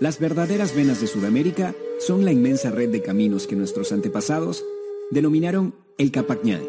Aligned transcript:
Las 0.00 0.18
verdaderas 0.18 0.74
venas 0.74 1.02
de 1.02 1.06
Sudamérica 1.06 1.74
son 1.98 2.24
la 2.24 2.32
inmensa 2.32 2.70
red 2.70 2.88
de 2.88 3.02
caminos 3.02 3.46
que 3.46 3.54
nuestros 3.54 3.92
antepasados 3.92 4.64
denominaron 5.10 5.74
el 5.98 6.10
Capacñán. 6.10 6.62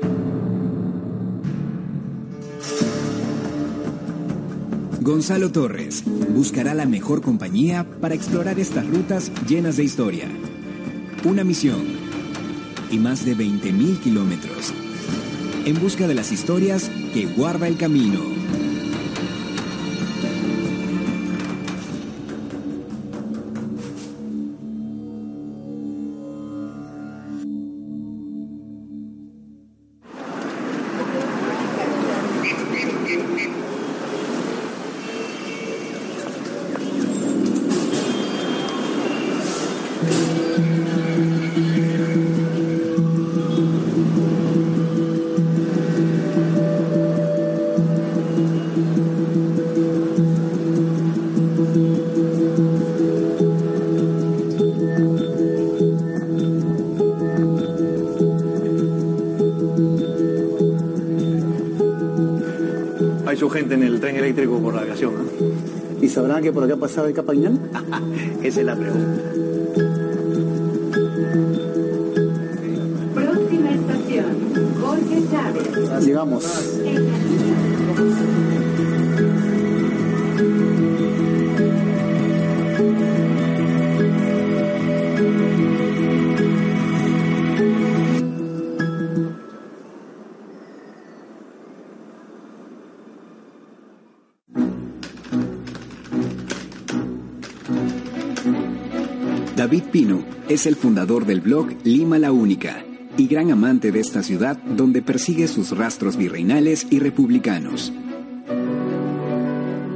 Gonzalo 5.00 5.50
Torres 5.50 6.04
buscará 6.36 6.74
la 6.74 6.86
mejor 6.86 7.22
compañía 7.22 7.88
para 8.02 8.16
explorar 8.16 8.60
estas 8.60 8.86
rutas 8.86 9.32
llenas 9.48 9.78
de 9.78 9.86
historia. 9.86 10.28
Una 11.24 11.46
misión 11.46 11.86
y 12.92 12.98
más 12.98 13.24
de 13.24 13.38
20.000 13.38 14.00
kilómetros 14.02 14.74
en 15.66 15.80
busca 15.80 16.06
de 16.06 16.16
las 16.16 16.34
historias 16.34 16.92
que 17.14 17.28
guarda 17.28 17.70
el 17.70 17.78
camino. 17.78 18.41
Que 66.42 66.52
por 66.52 66.64
acá 66.64 66.76
pasaba 66.76 67.08
el 67.08 67.14
Capañán? 67.14 67.60
Esa 68.44 68.60
es 68.60 68.66
la 68.66 68.76
pregunta. 68.76 69.22
Próxima 73.14 73.72
estación, 73.72 74.26
Jorge 74.82 75.24
Chávez. 75.32 76.06
Llegamos. 76.06 76.46
David 99.62 99.84
Pino 99.92 100.24
es 100.50 100.66
el 100.66 100.76
fundador 100.76 101.28
del 101.28 101.40
blog 101.40 101.68
Lima 101.84 102.18
la 102.18 102.32
Única 102.32 102.84
y 103.16 103.28
gran 103.28 103.52
amante 103.52 103.92
de 103.92 104.00
esta 104.00 104.24
ciudad 104.24 104.58
donde 104.58 105.04
persigue 105.04 105.48
sus 105.48 105.78
rastros 105.78 106.18
virreinales 106.18 106.88
y 106.90 106.98
republicanos. 106.98 107.94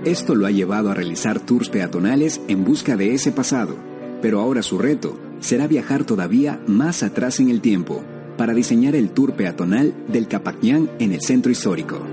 Esto 0.03 0.35
lo 0.35 0.45
ha 0.45 0.51
llevado 0.51 0.91
a 0.91 0.93
realizar 0.93 1.39
tours 1.39 1.69
peatonales 1.69 2.41
en 2.47 2.63
busca 2.63 2.95
de 2.95 3.15
ese 3.15 3.31
pasado, 3.31 3.75
pero 4.21 4.39
ahora 4.39 4.61
su 4.61 4.77
reto 4.77 5.19
será 5.39 5.65
viajar 5.65 6.03
todavía 6.03 6.61
más 6.67 7.01
atrás 7.01 7.39
en 7.39 7.49
el 7.49 7.61
tiempo 7.61 8.03
para 8.37 8.53
diseñar 8.53 8.93
el 8.93 9.09
tour 9.09 9.33
peatonal 9.33 9.95
del 10.07 10.27
Capacñán 10.27 10.91
en 10.99 11.11
el 11.11 11.21
centro 11.21 11.51
histórico. 11.51 12.05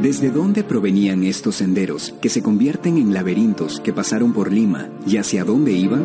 ¿Desde 0.00 0.30
dónde 0.30 0.62
provenían 0.62 1.24
estos 1.24 1.56
senderos 1.56 2.14
que 2.20 2.28
se 2.28 2.42
convierten 2.42 2.98
en 2.98 3.14
laberintos 3.14 3.80
que 3.80 3.92
pasaron 3.92 4.32
por 4.32 4.52
Lima 4.52 4.88
y 5.06 5.16
hacia 5.16 5.44
dónde 5.44 5.72
iban? 5.72 6.04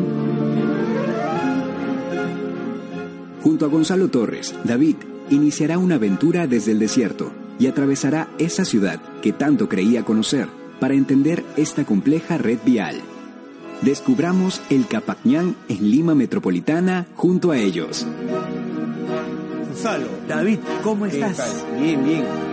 Junto 3.42 3.66
a 3.66 3.68
Gonzalo 3.68 4.08
Torres, 4.08 4.54
David 4.64 4.96
iniciará 5.30 5.78
una 5.78 5.96
aventura 5.96 6.46
desde 6.46 6.72
el 6.72 6.78
desierto 6.78 7.32
y 7.58 7.66
atravesará 7.66 8.28
esa 8.38 8.64
ciudad 8.64 9.00
que 9.20 9.32
tanto 9.32 9.68
creía 9.68 10.04
conocer 10.04 10.48
para 10.80 10.94
entender 10.94 11.44
esta 11.56 11.84
compleja 11.84 12.38
red 12.38 12.58
vial. 12.64 12.96
Descubramos 13.82 14.62
el 14.70 14.86
Capacñán 14.86 15.54
en 15.68 15.90
Lima 15.90 16.14
Metropolitana 16.14 17.06
junto 17.14 17.50
a 17.50 17.58
ellos. 17.58 18.06
Gonzalo, 19.68 20.08
David, 20.28 20.58
¿cómo 20.82 21.06
estás? 21.06 21.64
Bien, 21.78 22.04
bien. 22.04 22.51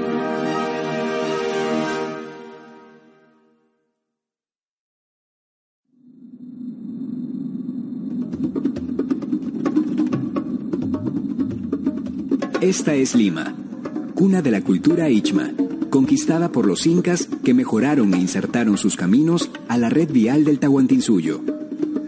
Esta 12.61 12.93
es 12.93 13.15
Lima, 13.15 13.55
cuna 14.15 14.41
de 14.41 14.51
la 14.51 14.59
cultura 14.61 15.09
Ichma, 15.09 15.53
conquistada 15.89 16.51
por 16.51 16.67
los 16.67 16.85
incas 16.87 17.29
que 17.41 17.53
mejoraron 17.53 18.13
e 18.13 18.17
insertaron 18.17 18.77
sus 18.77 18.97
caminos 18.97 19.49
a 19.69 19.77
la 19.77 19.89
red 19.89 20.11
vial 20.11 20.43
del 20.43 20.59
Tahuantinsuyo. 20.59 21.41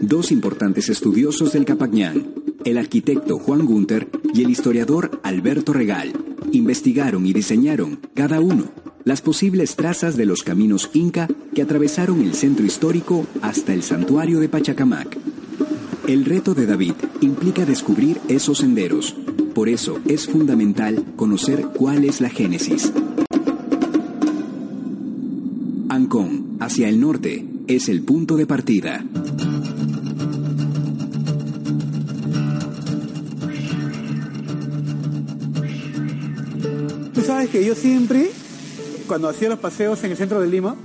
Dos 0.02 0.30
importantes 0.30 0.90
estudiosos 0.90 1.54
del 1.54 1.64
Capacñán, 1.64 2.26
el 2.66 2.76
arquitecto 2.76 3.38
Juan 3.38 3.64
Gunter 3.64 4.10
y 4.34 4.42
el 4.42 4.50
historiador 4.50 5.22
Alberto 5.22 5.72
Regal, 5.72 6.12
investigaron 6.52 7.24
y 7.24 7.32
diseñaron, 7.32 8.00
cada 8.12 8.40
uno, 8.40 8.64
las 9.04 9.22
posibles 9.22 9.74
trazas 9.74 10.18
de 10.18 10.26
los 10.26 10.42
caminos 10.42 10.90
inca 10.92 11.28
que 11.54 11.62
atravesaron 11.62 12.20
el 12.20 12.34
centro 12.34 12.66
histórico 12.66 13.26
hasta 13.40 13.72
el 13.72 13.82
santuario 13.82 14.38
de 14.38 14.50
Pachacamac. 14.50 15.16
El 16.06 16.26
reto 16.26 16.52
de 16.52 16.66
David 16.66 16.92
implica 17.22 17.64
descubrir 17.64 18.20
esos 18.28 18.58
senderos, 18.58 19.16
por 19.52 19.68
eso 19.68 19.98
es 20.06 20.26
fundamental 20.26 21.04
conocer 21.16 21.66
cuál 21.74 22.04
es 22.04 22.20
la 22.20 22.30
génesis. 22.30 22.92
Ancón, 25.88 26.56
hacia 26.60 26.88
el 26.88 27.00
norte, 27.00 27.46
es 27.66 27.88
el 27.88 28.02
punto 28.02 28.36
de 28.36 28.46
partida. 28.46 29.04
Tú 37.12 37.20
sabes 37.20 37.50
que 37.50 37.64
yo 37.64 37.74
siempre, 37.74 38.30
cuando 39.06 39.28
hacía 39.28 39.50
los 39.50 39.58
paseos 39.58 40.02
en 40.04 40.12
el 40.12 40.16
centro 40.16 40.40
de 40.40 40.48
Lima, 40.48 40.76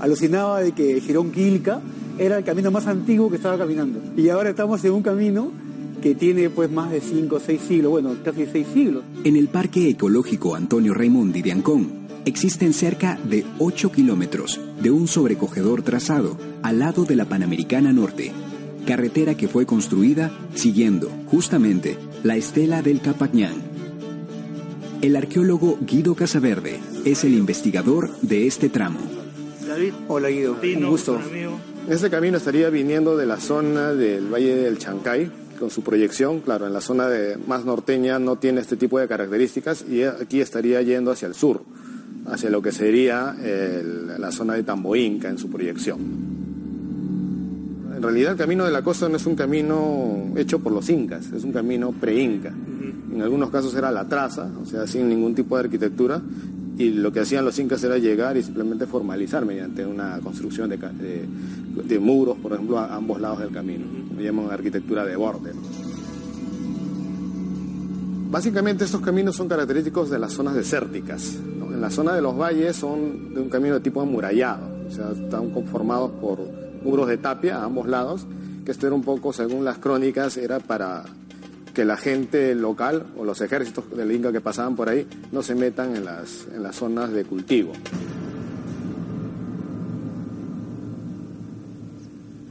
alucinaba 0.00 0.60
de 0.60 0.72
que 0.72 1.00
Girón 1.00 1.32
Quilca 1.32 1.80
era 2.18 2.36
el 2.36 2.44
camino 2.44 2.70
más 2.70 2.86
antiguo 2.86 3.30
que 3.30 3.36
estaba 3.36 3.56
caminando. 3.56 4.00
Y 4.16 4.28
ahora 4.28 4.50
estamos 4.50 4.84
en 4.84 4.92
un 4.92 5.02
camino 5.02 5.61
que 6.02 6.14
tiene 6.14 6.50
pues 6.50 6.70
más 6.70 6.90
de 6.90 7.00
5 7.00 7.36
o 7.36 7.40
6 7.40 7.60
siglos, 7.66 7.92
bueno, 7.92 8.16
casi 8.22 8.44
6 8.44 8.66
siglos. 8.74 9.04
En 9.24 9.36
el 9.36 9.48
Parque 9.48 9.88
Ecológico 9.88 10.54
Antonio 10.54 10.92
Raimondi 10.92 11.40
de 11.40 11.52
Ancón 11.52 12.02
existen 12.24 12.74
cerca 12.74 13.18
de 13.24 13.46
8 13.58 13.92
kilómetros 13.92 14.60
de 14.82 14.90
un 14.90 15.08
sobrecogedor 15.08 15.82
trazado 15.82 16.36
al 16.62 16.80
lado 16.80 17.04
de 17.04 17.16
la 17.16 17.24
Panamericana 17.24 17.92
Norte, 17.92 18.32
carretera 18.84 19.36
que 19.36 19.48
fue 19.48 19.64
construida 19.64 20.30
siguiendo 20.54 21.08
justamente 21.26 21.96
la 22.22 22.36
estela 22.36 22.82
del 22.82 23.00
Capacñán. 23.00 23.54
El 25.00 25.16
arqueólogo 25.16 25.78
Guido 25.80 26.14
Casaverde 26.14 26.80
es 27.04 27.24
el 27.24 27.34
investigador 27.34 28.10
de 28.22 28.46
este 28.46 28.68
tramo. 28.68 29.00
David. 29.66 29.94
Hola 30.08 30.28
Guido, 30.28 30.56
un 30.62 30.90
gusto. 30.90 31.18
Este 31.88 32.10
camino 32.10 32.36
estaría 32.36 32.70
viniendo 32.70 33.16
de 33.16 33.26
la 33.26 33.40
zona 33.40 33.92
del 33.92 34.32
Valle 34.32 34.54
del 34.54 34.78
Chancay, 34.78 35.30
con 35.62 35.70
su 35.70 35.84
proyección, 35.84 36.40
claro, 36.40 36.66
en 36.66 36.72
la 36.72 36.80
zona 36.80 37.06
de 37.06 37.36
más 37.46 37.64
norteña 37.64 38.18
no 38.18 38.34
tiene 38.34 38.60
este 38.60 38.76
tipo 38.76 38.98
de 38.98 39.06
características 39.06 39.84
y 39.88 40.02
aquí 40.02 40.40
estaría 40.40 40.82
yendo 40.82 41.12
hacia 41.12 41.28
el 41.28 41.34
sur, 41.34 41.62
hacia 42.26 42.50
lo 42.50 42.60
que 42.60 42.72
sería 42.72 43.32
la 44.18 44.32
zona 44.32 44.54
de 44.54 44.64
Tamboinca 44.64 45.28
en 45.28 45.38
su 45.38 45.48
proyección. 45.48 46.00
En 47.94 48.02
realidad 48.02 48.32
el 48.32 48.38
camino 48.38 48.64
de 48.64 48.72
la 48.72 48.82
costa 48.82 49.08
no 49.08 49.18
es 49.18 49.24
un 49.24 49.36
camino 49.36 50.32
hecho 50.34 50.58
por 50.58 50.72
los 50.72 50.90
incas, 50.90 51.30
es 51.30 51.44
un 51.44 51.52
camino 51.52 51.92
pre-inca. 51.92 52.52
En 53.12 53.22
algunos 53.22 53.50
casos 53.50 53.72
era 53.76 53.92
la 53.92 54.08
traza, 54.08 54.50
o 54.60 54.66
sea, 54.66 54.88
sin 54.88 55.08
ningún 55.08 55.36
tipo 55.36 55.56
de 55.56 55.62
arquitectura, 55.62 56.20
y 56.78 56.90
lo 56.90 57.12
que 57.12 57.20
hacían 57.20 57.44
los 57.44 57.58
incas 57.58 57.82
era 57.84 57.98
llegar 57.98 58.36
y 58.36 58.42
simplemente 58.42 58.86
formalizar 58.86 59.44
mediante 59.44 59.84
una 59.84 60.18
construcción 60.20 60.70
de, 60.70 60.78
de, 60.78 61.98
muros, 61.98 62.38
por 62.38 62.52
ejemplo, 62.52 62.78
a 62.78 62.94
ambos 62.94 63.20
lados 63.20 63.40
del 63.40 63.50
camino. 63.50 63.84
Lo 64.16 64.22
llaman 64.22 64.50
arquitectura 64.50 65.04
de 65.04 65.16
borde. 65.16 65.52
Básicamente 68.30 68.84
estos 68.84 69.02
caminos 69.02 69.36
son 69.36 69.48
característicos 69.48 70.08
de 70.08 70.18
las 70.18 70.32
zonas 70.32 70.54
desérticas. 70.54 71.34
En 71.34 71.80
la 71.80 71.90
zona 71.90 72.14
de 72.14 72.22
los 72.22 72.36
valles 72.38 72.76
son 72.76 73.34
de 73.34 73.40
un 73.40 73.50
camino 73.50 73.74
de 73.74 73.80
tipo 73.80 74.00
amurallado, 74.00 74.68
o 74.88 74.90
sea, 74.90 75.10
están 75.10 75.50
conformados 75.50 76.12
por 76.12 76.38
muros 76.82 77.08
de 77.08 77.18
tapia 77.18 77.58
a 77.58 77.64
ambos 77.64 77.86
lados, 77.86 78.26
que 78.64 78.70
esto 78.70 78.86
era 78.86 78.96
un 78.96 79.02
poco, 79.02 79.34
según 79.34 79.64
las 79.64 79.78
crónicas, 79.78 80.38
era 80.38 80.60
para 80.60 81.04
que 81.74 81.84
la 81.84 81.96
gente 81.96 82.54
local 82.54 83.06
o 83.16 83.24
los 83.24 83.40
ejércitos 83.40 83.84
del 83.96 84.12
Inca 84.12 84.32
que 84.32 84.40
pasaban 84.40 84.76
por 84.76 84.88
ahí 84.88 85.06
no 85.30 85.42
se 85.42 85.54
metan 85.54 85.96
en 85.96 86.04
las, 86.04 86.46
en 86.54 86.62
las 86.62 86.76
zonas 86.76 87.12
de 87.12 87.24
cultivo. 87.24 87.72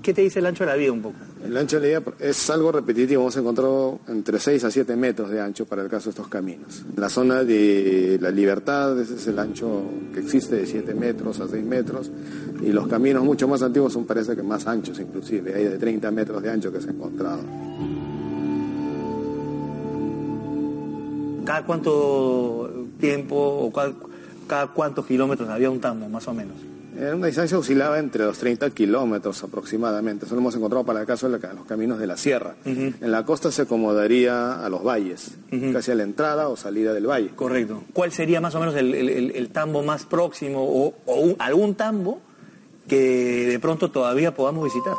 ¿Qué 0.02 0.16
te 0.16 0.22
dice 0.22 0.40
el 0.40 0.48
ancho 0.48 0.64
de 0.64 0.72
la 0.72 0.76
vida 0.76 0.92
un 0.92 1.02
poco? 1.02 1.16
El 1.46 1.56
ancho 1.58 1.80
de 1.80 1.94
la 1.94 2.00
vida 2.00 2.14
es 2.20 2.50
algo 2.50 2.72
repetitivo, 2.72 3.22
hemos 3.22 3.38
encontrado 3.38 4.00
entre 4.08 4.40
6 4.40 4.64
a 4.64 4.72
7 4.72 4.96
metros 4.96 5.30
de 5.30 5.40
ancho 5.40 5.66
para 5.66 5.84
el 5.84 5.90
caso 5.90 6.06
de 6.06 6.10
estos 6.12 6.28
caminos. 6.28 6.84
La 6.96 7.08
zona 7.08 7.44
de 7.44 8.18
la 8.20 8.32
libertad, 8.32 9.00
ese 9.00 9.16
es 9.16 9.28
el 9.28 9.38
ancho 9.38 9.84
que 10.14 10.22
existe 10.22 10.56
de 10.56 10.66
7 10.66 10.96
metros 10.96 11.40
a 11.40 11.48
6 11.48 11.64
metros, 11.64 12.10
y 12.62 12.72
los 12.72 12.88
caminos 12.88 13.24
mucho 13.24 13.48
más 13.48 13.62
antiguos 13.62 13.94
son 13.94 14.06
parece 14.06 14.36
que 14.36 14.44
más 14.44 14.66
anchos 14.66 15.00
inclusive, 15.00 15.54
hay 15.54 15.66
de 15.66 15.78
30 15.78 16.10
metros 16.12 16.42
de 16.42 16.50
ancho 16.50 16.72
que 16.72 16.82
se 16.82 16.90
ha 16.90 16.94
encontrado. 16.94 17.42
¿Cada 21.52 21.66
cuánto 21.66 22.72
tiempo 22.98 23.36
o 23.36 23.74
cada, 23.74 23.92
cada 24.48 24.68
cuántos 24.68 25.06
kilómetros 25.06 25.50
había 25.50 25.70
un 25.70 25.82
tambo, 25.82 26.08
más 26.08 26.26
o 26.30 26.34
menos? 26.34 26.56
En 26.98 27.16
una 27.16 27.28
distancia 27.28 27.58
oscilaba 27.58 28.00
entre 28.00 28.24
los 28.24 28.38
30 28.38 28.70
kilómetros 28.70 29.44
aproximadamente. 29.44 30.26
Eso 30.26 30.36
lo 30.36 30.40
hemos 30.40 30.56
encontrado 30.56 30.86
para 30.86 31.02
el 31.02 31.06
caso 31.08 31.30
de 31.30 31.38
los 31.40 31.66
caminos 31.66 32.00
de 32.00 32.08
la 32.08 32.16
sierra. 32.16 32.56
En 32.64 32.96
la 33.12 33.26
costa 33.26 33.52
se 33.52 33.64
acomodaría 33.64 34.64
a 34.66 34.70
los 34.70 34.82
valles, 34.82 35.32
casi 35.74 35.92
a 35.92 35.96
la 35.96 36.04
entrada 36.04 36.48
o 36.48 36.56
salida 36.56 36.94
del 36.94 37.08
valle. 37.08 37.32
Correcto. 37.36 37.84
¿Cuál 37.92 38.14
sería 38.14 38.40
más 38.40 38.56
o 38.56 38.60
menos 38.62 38.74
el, 38.76 38.94
el- 38.96 39.32
el 39.32 39.50
tambo 39.50 39.84
más 39.84 40.06
próximo 40.06 40.64
o, 40.64 40.94
o 41.06 41.16
un- 41.20 41.36
algún 41.38 41.76
tambo 41.76 42.22
que 42.88 43.48
de 43.50 43.60
pronto 43.60 43.92
todavía 43.92 44.34
podamos 44.34 44.64
visitar? 44.64 44.94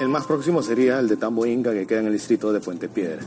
El 0.00 0.08
más 0.08 0.26
próximo 0.26 0.62
sería 0.62 1.00
el 1.00 1.08
de 1.08 1.16
Tambo 1.16 1.44
Inca, 1.44 1.72
que 1.72 1.86
queda 1.88 2.00
en 2.00 2.06
el 2.06 2.12
distrito 2.12 2.52
de 2.52 2.60
Puente 2.60 2.88
Piedra. 2.88 3.22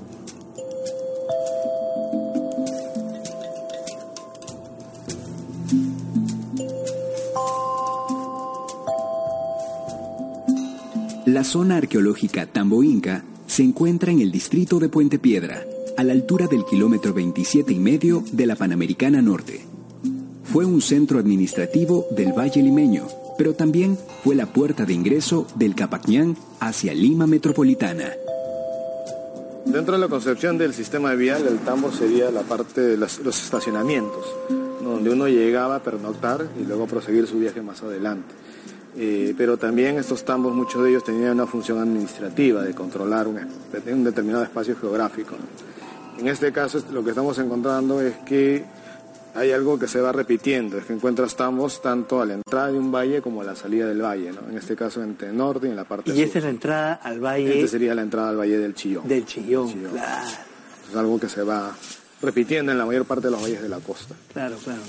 La 11.36 11.44
zona 11.44 11.76
arqueológica 11.76 12.46
Tambo 12.46 12.82
Inca 12.82 13.26
se 13.46 13.62
encuentra 13.62 14.10
en 14.10 14.22
el 14.22 14.32
distrito 14.32 14.80
de 14.80 14.88
Puente 14.88 15.20
Piedra, 15.20 15.66
a 15.98 16.04
la 16.06 16.14
altura 16.14 16.48
del 16.48 16.64
kilómetro 16.64 17.14
27 17.14 17.74
y 17.74 17.78
medio 17.78 18.24
de 18.32 18.46
la 18.46 18.56
Panamericana 18.56 19.22
Norte. 19.22 19.66
Fue 20.46 20.64
un 20.64 20.80
centro 20.80 21.20
administrativo 21.20 22.08
del 22.12 22.32
Valle 22.32 22.64
Limeño, 22.64 23.08
pero 23.38 23.54
también 23.54 23.98
fue 24.24 24.34
la 24.36 24.46
puerta 24.46 24.86
de 24.86 24.94
ingreso 24.94 25.46
del 25.56 25.76
Capacñán 25.76 26.38
hacia 26.62 26.94
Lima 26.94 27.28
Metropolitana. 27.28 28.14
Dentro 29.66 29.96
de 29.96 30.00
la 30.00 30.08
concepción 30.08 30.58
del 30.58 30.74
sistema 30.74 31.16
vial, 31.16 31.46
el 31.50 31.58
tambo 31.66 31.92
sería 31.92 32.32
la 32.32 32.44
parte 32.44 32.80
de 32.80 32.96
las- 32.96 33.20
los 33.20 33.44
estacionamientos, 33.44 34.26
donde 34.82 35.10
uno 35.10 35.28
llegaba 35.28 35.76
a 35.76 35.84
pernoctar 35.84 36.48
y 36.58 36.64
luego 36.64 36.88
proseguir 36.88 37.28
su 37.28 37.40
viaje 37.40 37.62
más 37.62 37.84
adelante. 37.84 38.34
Eh, 38.98 39.34
pero 39.38 39.58
también 39.58 39.98
estos 39.98 40.24
tambos, 40.24 40.54
muchos 40.54 40.82
de 40.84 40.90
ellos 40.92 41.04
tenían 41.04 41.32
una 41.34 41.46
función 41.46 41.80
administrativa 41.80 42.64
de 42.64 42.74
controlar 42.74 43.28
un, 43.28 43.36
de 43.36 43.94
un 43.94 44.04
determinado 44.04 44.44
espacio 44.44 44.76
geográfico. 44.80 45.36
¿no? 45.36 46.20
En 46.22 46.28
este 46.30 46.52
caso, 46.54 46.82
lo 46.94 47.04
que 47.04 47.10
estamos 47.10 47.38
encontrando 47.40 48.00
es 48.02 48.16
que 48.26 48.64
hay 49.34 49.52
algo 49.52 49.78
que 49.78 49.90
se 49.90 50.00
va 50.00 50.14
repitiendo, 50.14 50.78
es 50.78 50.86
que 50.86 50.94
encuentras 50.94 51.36
tambos 51.36 51.82
tanto 51.82 52.22
a 52.22 52.26
la 52.26 52.36
entrada 52.36 52.72
de 52.72 52.78
un 52.80 52.90
valle 52.90 53.22
como 53.22 53.42
a 53.42 53.44
la 53.44 53.54
salida 53.54 53.86
del 53.86 54.02
valle, 54.02 54.32
¿no? 54.32 54.50
en 54.50 54.58
este 54.58 54.78
caso 54.78 55.04
entre 55.04 55.28
el 55.32 55.36
norte 55.36 55.68
y 55.68 55.72
en 55.72 55.76
la 55.76 55.84
parte 55.84 56.12
Y 56.12 56.14
sur. 56.14 56.24
esta 56.24 56.38
es 56.40 56.44
la 56.46 56.50
entrada 56.52 56.94
al 57.04 57.20
valle 57.20 57.54
Este 57.56 57.68
sería 57.68 57.94
la 57.96 58.02
entrada 58.02 58.30
al 58.30 58.38
valle 58.38 58.58
del 58.58 58.74
Chillón. 58.76 59.06
del 59.06 59.26
Chillón. 59.26 59.68
Chillón. 59.68 59.92
Claro, 59.92 60.28
Es 60.90 60.96
algo 60.96 61.20
que 61.20 61.28
se 61.28 61.44
va 61.44 61.76
repitiendo 62.22 62.72
en 62.72 62.78
la 62.78 62.86
mayor 62.86 63.04
parte 63.04 63.28
de 63.28 63.32
los 63.32 63.42
valles 63.44 63.62
de 63.62 63.68
la 63.68 63.80
costa. 63.80 64.16
claro, 64.32 64.56
claro. 64.64 64.80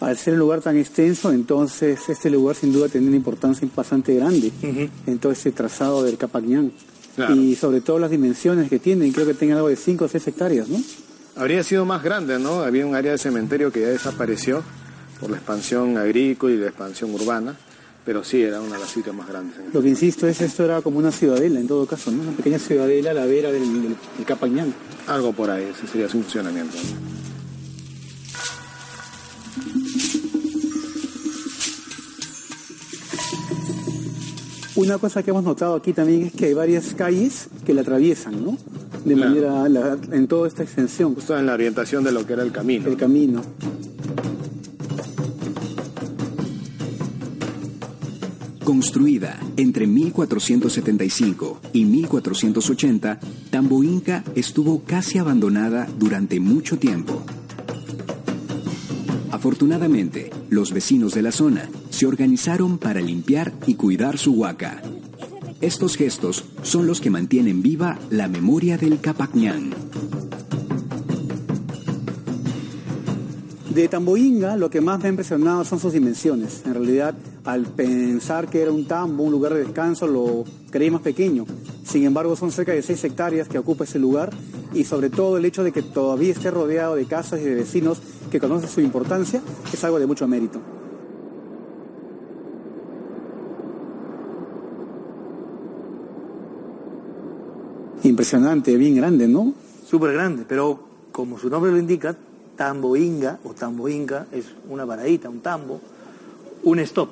Al 0.00 0.16
ser 0.16 0.32
un 0.32 0.40
lugar 0.40 0.62
tan 0.62 0.78
extenso, 0.78 1.30
entonces 1.30 2.08
este 2.08 2.30
lugar 2.30 2.56
sin 2.56 2.72
duda 2.72 2.88
tiene 2.88 3.08
una 3.08 3.16
importancia 3.16 3.68
bastante 3.76 4.14
grande 4.14 4.50
en 5.06 5.18
todo 5.18 5.32
este 5.32 5.52
trazado 5.52 6.02
del 6.02 6.16
Capacñán. 6.16 6.72
Claro. 7.16 7.34
Y 7.34 7.54
sobre 7.54 7.82
todo 7.82 7.98
las 7.98 8.10
dimensiones 8.10 8.70
que 8.70 8.78
tienen, 8.78 9.12
creo 9.12 9.26
que 9.26 9.34
tienen 9.34 9.56
algo 9.56 9.68
de 9.68 9.76
5 9.76 10.06
o 10.06 10.08
6 10.08 10.28
hectáreas, 10.28 10.68
¿no? 10.68 10.78
Habría 11.36 11.62
sido 11.62 11.84
más 11.84 12.02
grande, 12.02 12.38
¿no? 12.38 12.62
Había 12.62 12.86
un 12.86 12.94
área 12.94 13.12
de 13.12 13.18
cementerio 13.18 13.70
que 13.70 13.82
ya 13.82 13.88
desapareció 13.88 14.62
por 15.20 15.30
la 15.30 15.36
expansión 15.36 15.98
agrícola 15.98 16.54
y 16.54 16.56
la 16.56 16.68
expansión 16.68 17.12
urbana, 17.12 17.56
pero 18.04 18.24
sí 18.24 18.42
era 18.42 18.60
una 18.60 18.76
de 18.76 18.80
las 18.80 18.90
sitios 18.90 19.14
más 19.14 19.28
grandes. 19.28 19.58
en 19.58 19.70
Lo 19.72 19.82
que 19.82 19.88
insisto 19.88 20.26
es 20.26 20.40
esto 20.40 20.64
era 20.64 20.80
como 20.80 20.98
una 20.98 21.12
ciudadela 21.12 21.60
en 21.60 21.68
todo 21.68 21.84
caso, 21.84 22.10
¿no? 22.10 22.22
Una 22.22 22.32
pequeña 22.32 22.58
ciudadela 22.58 23.10
a 23.10 23.14
la 23.14 23.26
vera 23.26 23.52
del, 23.52 23.82
del, 23.82 23.96
del 24.16 24.26
Capacñán. 24.26 24.72
Algo 25.06 25.32
por 25.34 25.50
ahí, 25.50 25.64
ese 25.64 25.86
sería 25.86 26.08
su 26.08 26.22
funcionamiento. 26.22 26.76
¿no? 26.76 27.19
Una 34.76 34.98
cosa 34.98 35.22
que 35.22 35.30
hemos 35.30 35.44
notado 35.44 35.74
aquí 35.74 35.92
también 35.92 36.22
es 36.22 36.32
que 36.32 36.46
hay 36.46 36.54
varias 36.54 36.94
calles 36.94 37.48
que 37.66 37.74
la 37.74 37.80
atraviesan, 37.82 38.44
¿no? 38.44 38.56
De 39.04 39.14
Claro. 39.14 39.30
manera, 39.30 39.68
la- 39.68 39.98
en 40.16 40.28
toda 40.28 40.46
esta 40.46 40.62
extensión, 40.62 41.14
Justo 41.14 41.36
en 41.38 41.46
la 41.46 41.54
orientación 41.54 42.04
de 42.04 42.12
lo 42.12 42.26
que 42.26 42.34
era 42.34 42.42
el 42.42 42.52
camino. 42.52 42.86
el 42.88 42.96
camino. 42.96 43.42
Construida 48.64 49.38
entre 49.56 49.86
1475 49.86 51.60
y 51.72 51.84
1480, 51.86 53.18
Tambo 53.50 53.82
Inca 53.82 54.22
estuvo 54.34 54.82
casi 54.84 55.18
abandonada 55.18 55.88
durante 55.98 56.38
mucho 56.40 56.78
tiempo. 56.78 57.22
Afortunadamente, 59.32 60.30
los 60.50 60.72
vecinos 60.72 61.14
de 61.14 61.22
la 61.22 61.32
zona 61.32 61.68
se 62.00 62.06
organizaron 62.06 62.78
para 62.78 63.02
limpiar 63.02 63.52
y 63.66 63.74
cuidar 63.74 64.16
su 64.16 64.32
huaca. 64.32 64.80
Estos 65.60 65.98
gestos 65.98 66.46
son 66.62 66.86
los 66.86 66.98
que 66.98 67.10
mantienen 67.10 67.60
viva 67.60 67.98
la 68.08 68.26
memoria 68.26 68.78
del 68.78 69.02
Capacñán. 69.02 69.68
De 73.74 73.86
Tamboinga 73.86 74.56
lo 74.56 74.70
que 74.70 74.80
más 74.80 74.98
me 75.00 75.08
ha 75.08 75.10
impresionado 75.10 75.62
son 75.66 75.78
sus 75.78 75.92
dimensiones. 75.92 76.62
En 76.64 76.72
realidad, 76.72 77.14
al 77.44 77.66
pensar 77.66 78.48
que 78.48 78.62
era 78.62 78.72
un 78.72 78.86
tambo, 78.86 79.24
un 79.24 79.32
lugar 79.32 79.52
de 79.52 79.60
descanso, 79.60 80.06
lo 80.06 80.44
creí 80.70 80.90
más 80.90 81.02
pequeño. 81.02 81.44
Sin 81.84 82.04
embargo, 82.04 82.34
son 82.34 82.50
cerca 82.50 82.72
de 82.72 82.80
6 82.80 83.04
hectáreas 83.04 83.46
que 83.46 83.58
ocupa 83.58 83.84
ese 83.84 83.98
lugar 83.98 84.30
y 84.72 84.84
sobre 84.84 85.10
todo 85.10 85.36
el 85.36 85.44
hecho 85.44 85.62
de 85.62 85.72
que 85.72 85.82
todavía 85.82 86.32
esté 86.32 86.50
rodeado 86.50 86.94
de 86.94 87.04
casas 87.04 87.40
y 87.40 87.44
de 87.44 87.56
vecinos 87.56 88.00
que 88.30 88.40
conocen 88.40 88.70
su 88.70 88.80
importancia 88.80 89.42
es 89.70 89.84
algo 89.84 89.98
de 89.98 90.06
mucho 90.06 90.26
mérito. 90.26 90.79
Impresionante, 98.02 98.76
bien 98.76 98.96
grande, 98.96 99.28
¿no? 99.28 99.54
Súper 99.86 100.12
grande, 100.12 100.44
pero 100.48 100.80
como 101.12 101.38
su 101.38 101.50
nombre 101.50 101.70
lo 101.70 101.78
indica, 101.78 102.16
Tambo 102.56 102.96
Inga 102.96 103.38
o 103.44 103.54
Tambo 103.54 103.88
Inca 103.88 104.26
es 104.32 104.46
una 104.68 104.86
paradita, 104.86 105.28
un 105.28 105.40
tambo, 105.40 105.80
un 106.62 106.78
stop. 106.80 107.08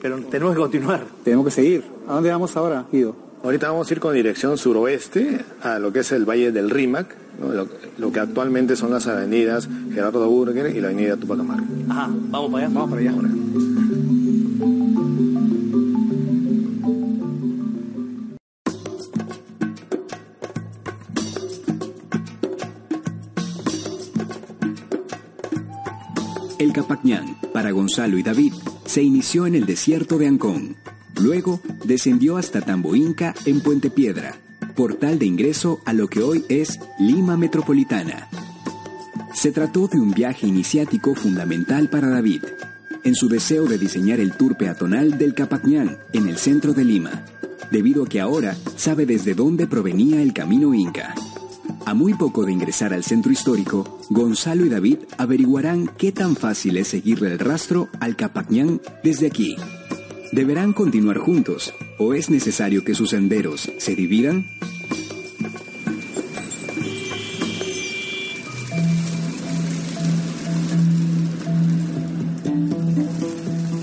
Pero 0.00 0.18
tenemos 0.22 0.54
que 0.54 0.60
continuar. 0.60 1.04
Tenemos 1.22 1.44
que 1.46 1.50
seguir. 1.52 1.84
¿A 2.08 2.14
dónde 2.14 2.30
vamos 2.30 2.56
ahora, 2.56 2.86
Guido? 2.90 3.14
Ahorita 3.44 3.68
vamos 3.70 3.90
a 3.90 3.94
ir 3.94 4.00
con 4.00 4.14
dirección 4.14 4.56
suroeste 4.56 5.44
a 5.62 5.78
lo 5.78 5.92
que 5.92 6.00
es 6.00 6.12
el 6.12 6.24
Valle 6.24 6.52
del 6.52 6.70
Rímac, 6.70 7.14
¿no? 7.40 7.52
lo, 7.52 7.68
lo 7.98 8.12
que 8.12 8.20
actualmente 8.20 8.76
son 8.76 8.90
las 8.90 9.06
avenidas 9.06 9.68
Gerardo 9.92 10.28
Burger 10.28 10.74
y 10.74 10.80
la 10.80 10.88
avenida 10.88 11.16
Tupac 11.16 11.40
Amaru. 11.40 11.64
Ajá, 11.88 12.08
vamos 12.30 12.52
para 12.52 12.66
allá. 12.66 12.74
Vamos 12.74 12.90
para 12.90 13.00
allá. 13.02 13.12
El 26.92 26.98
Capacñán, 26.98 27.36
para 27.54 27.70
Gonzalo 27.70 28.18
y 28.18 28.22
David, 28.22 28.52
se 28.84 29.02
inició 29.02 29.46
en 29.46 29.54
el 29.54 29.64
desierto 29.64 30.18
de 30.18 30.26
Ancón. 30.26 30.76
Luego 31.22 31.58
descendió 31.86 32.36
hasta 32.36 32.60
Tambo 32.60 32.94
Inca 32.94 33.34
en 33.46 33.62
Puente 33.62 33.88
Piedra, 33.88 34.34
portal 34.76 35.18
de 35.18 35.24
ingreso 35.24 35.80
a 35.86 35.94
lo 35.94 36.08
que 36.08 36.20
hoy 36.20 36.44
es 36.50 36.78
Lima 36.98 37.38
Metropolitana. 37.38 38.28
Se 39.32 39.52
trató 39.52 39.88
de 39.88 39.98
un 39.98 40.10
viaje 40.10 40.46
iniciático 40.46 41.14
fundamental 41.14 41.88
para 41.88 42.10
David, 42.10 42.42
en 43.04 43.14
su 43.14 43.30
deseo 43.30 43.64
de 43.64 43.78
diseñar 43.78 44.20
el 44.20 44.36
tour 44.36 44.58
peatonal 44.58 45.16
del 45.16 45.32
Capacñán 45.32 45.96
en 46.12 46.28
el 46.28 46.36
centro 46.36 46.74
de 46.74 46.84
Lima, 46.84 47.24
debido 47.70 48.04
a 48.04 48.06
que 48.06 48.20
ahora 48.20 48.54
sabe 48.76 49.06
desde 49.06 49.32
dónde 49.32 49.66
provenía 49.66 50.20
el 50.20 50.34
camino 50.34 50.74
inca. 50.74 51.14
A 51.92 51.94
muy 51.94 52.14
poco 52.14 52.46
de 52.46 52.52
ingresar 52.52 52.94
al 52.94 53.04
centro 53.04 53.30
histórico, 53.30 53.98
Gonzalo 54.08 54.64
y 54.64 54.70
David 54.70 55.00
averiguarán 55.18 55.90
qué 55.98 56.10
tan 56.10 56.36
fácil 56.36 56.78
es 56.78 56.88
seguirle 56.88 57.30
el 57.30 57.38
rastro 57.38 57.90
al 58.00 58.16
Capacñán 58.16 58.80
desde 59.04 59.26
aquí. 59.26 59.56
¿Deberán 60.32 60.72
continuar 60.72 61.18
juntos 61.18 61.74
o 61.98 62.14
es 62.14 62.30
necesario 62.30 62.82
que 62.82 62.94
sus 62.94 63.10
senderos 63.10 63.70
se 63.76 63.94
dividan? 63.94 64.46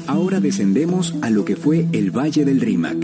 Ahora 0.08 0.40
descendemos 0.40 1.14
a 1.22 1.30
lo 1.30 1.46
que 1.46 1.56
fue 1.56 1.86
el 1.92 2.10
Valle 2.10 2.44
del 2.44 2.60
Rímac. 2.60 2.98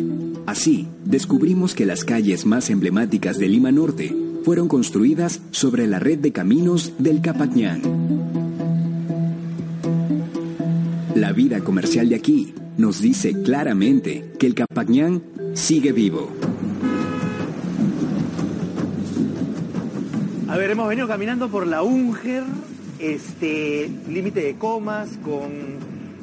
Así, 0.48 0.88
descubrimos 1.04 1.76
que 1.76 1.86
las 1.86 2.04
calles 2.04 2.48
más 2.48 2.72
emblemáticas 2.72 3.38
de 3.38 3.50
Lima 3.50 3.72
Norte 3.72 4.25
fueron 4.46 4.68
construidas 4.68 5.42
sobre 5.50 5.88
la 5.88 5.98
red 5.98 6.20
de 6.20 6.32
caminos 6.32 6.94
del 7.00 7.20
Capacñán. 7.20 7.82
La 11.16 11.32
vida 11.32 11.62
comercial 11.62 12.10
de 12.10 12.16
aquí 12.16 12.54
nos 12.78 13.02
dice 13.02 13.42
claramente 13.42 14.34
que 14.38 14.46
el 14.46 14.54
Capacñán 14.54 15.24
sigue 15.56 15.94
vivo. 15.94 16.30
A 20.48 20.58
ver, 20.58 20.70
hemos 20.70 20.90
venido 20.90 21.08
caminando 21.08 21.50
por 21.50 21.66
la 21.66 21.82
Unger, 21.82 22.44
este 23.00 23.90
límite 24.08 24.42
de 24.42 24.58
comas 24.58 25.18
con 25.24 25.50